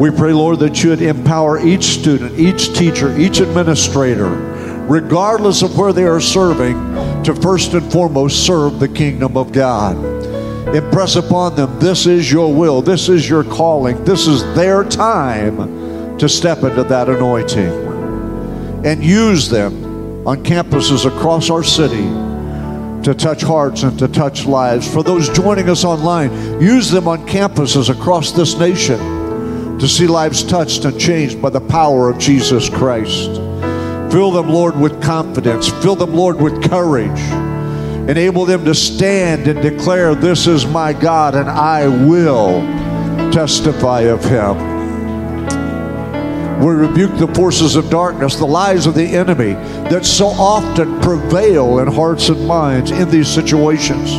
[0.00, 4.56] We pray, Lord, that you would empower each student, each teacher, each administrator,
[4.88, 6.74] regardless of where they are serving,
[7.24, 9.96] to first and foremost serve the kingdom of God.
[10.74, 16.18] Impress upon them this is your will, this is your calling, this is their time
[16.18, 17.86] to step into that anointing.
[18.84, 22.04] And use them on campuses across our city
[23.02, 24.92] to touch hearts and to touch lives.
[24.92, 28.98] For those joining us online, use them on campuses across this nation
[29.78, 33.47] to see lives touched and changed by the power of Jesus Christ.
[34.10, 35.68] Fill them, Lord, with confidence.
[35.68, 37.20] Fill them, Lord, with courage.
[38.08, 42.62] Enable them to stand and declare, This is my God, and I will
[43.30, 44.78] testify of him.
[46.60, 49.52] We rebuke the forces of darkness, the lies of the enemy
[49.90, 54.12] that so often prevail in hearts and minds in these situations.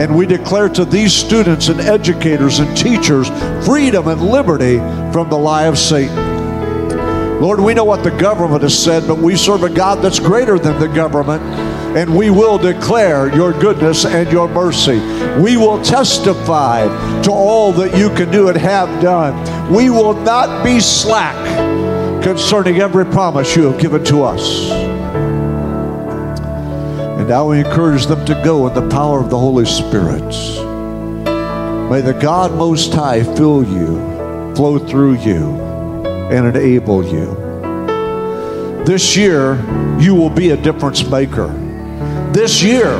[0.00, 3.28] And we declare to these students and educators and teachers
[3.66, 4.78] freedom and liberty
[5.12, 6.23] from the lie of Satan.
[7.44, 10.58] Lord, we know what the government has said, but we serve a God that's greater
[10.58, 11.42] than the government,
[11.94, 14.98] and we will declare your goodness and your mercy.
[15.38, 16.86] We will testify
[17.20, 19.34] to all that you can do and have done.
[19.70, 21.36] We will not be slack
[22.22, 24.70] concerning every promise you have given to us.
[27.10, 30.24] And now we encourage them to go in the power of the Holy Spirit.
[31.90, 33.98] May the God Most High fill you,
[34.54, 35.73] flow through you
[36.30, 37.34] and enable you.
[38.84, 39.54] This year,
[39.98, 41.48] you will be a difference maker.
[42.32, 42.90] This year,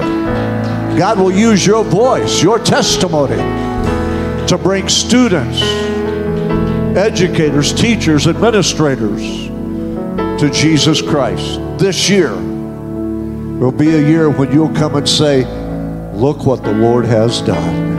[0.96, 3.36] God will use your voice, your testimony,
[4.46, 5.60] to bring students,
[6.96, 9.48] educators, teachers, administrators
[10.40, 11.60] to Jesus Christ.
[11.78, 15.44] This year will be a year when you'll come and say,
[16.14, 17.94] Look what the Lord has done.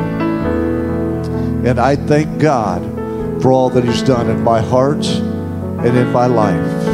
[1.65, 2.94] And I thank God
[3.41, 6.87] for all that He's done in my heart and in my life.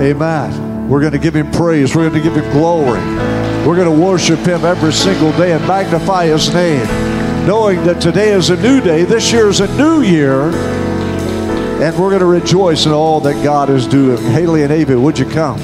[0.00, 0.88] Amen.
[0.88, 1.94] We're going to give Him praise.
[1.94, 3.00] We're going to give Him glory.
[3.66, 6.86] We're going to worship Him every single day and magnify His name,
[7.46, 9.04] knowing that today is a new day.
[9.04, 10.50] This year is a new year.
[11.82, 14.18] And we're going to rejoice in all that God is doing.
[14.18, 15.60] Haylee and Eva, would you come?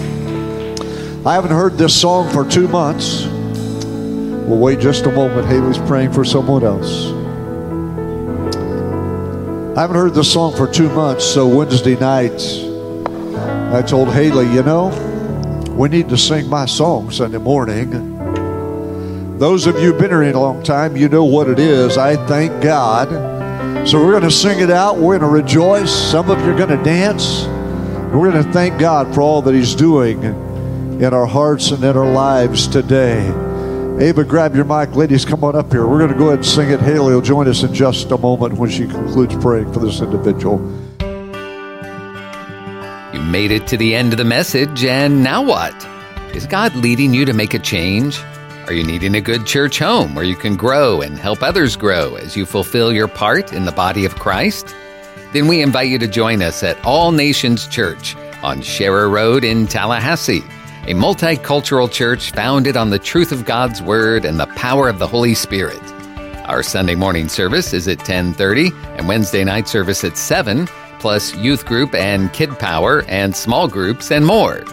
[1.27, 3.25] I haven't heard this song for two months.
[3.25, 5.47] We'll wait just a moment.
[5.47, 7.18] Haylee's praying for someone else.
[9.79, 12.33] I haven't heard this song for two months, so Wednesday night,
[13.73, 14.89] I told Haylee, you know,
[15.73, 18.19] we need to sing my song Sunday morning.
[19.39, 21.97] Those of you who've been here a long time, you know what it is.
[21.97, 23.09] I thank God.
[23.89, 24.97] So we're going to sing it out.
[24.97, 25.93] We're going to rejoice.
[25.93, 27.45] Some of you are going to dance.
[28.13, 31.97] We're going to thank God for all that He's doing in our hearts and in
[31.97, 33.48] our lives today.
[34.01, 34.95] Eva, grab your mic.
[34.95, 35.85] Ladies, come on up here.
[35.85, 36.79] We're going to go ahead and sing it.
[36.79, 40.61] Haylee will join us in just a moment when she concludes praying for this individual.
[43.13, 45.75] You made it to the end of the message, and now what?
[46.33, 48.21] Is God leading you to make a change?
[48.69, 52.15] Are you needing a good church home where you can grow and help others grow
[52.15, 54.77] as you fulfill your part in the body of Christ?
[55.33, 59.67] Then we invite you to join us at All Nations Church on Sharer Road in
[59.67, 60.45] Tallahassee,
[60.89, 65.07] a multicultural church founded on the truth of God's Word and the power of the
[65.07, 65.83] Holy Spirit.
[66.47, 70.67] Our Sunday morning service is at 10:30 and Wednesday night service at 7,
[70.99, 74.65] plus youth group and kid power and small groups and more.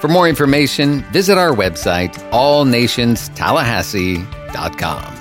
[0.00, 5.19] For more information, visit our website allnationstallahassee.com.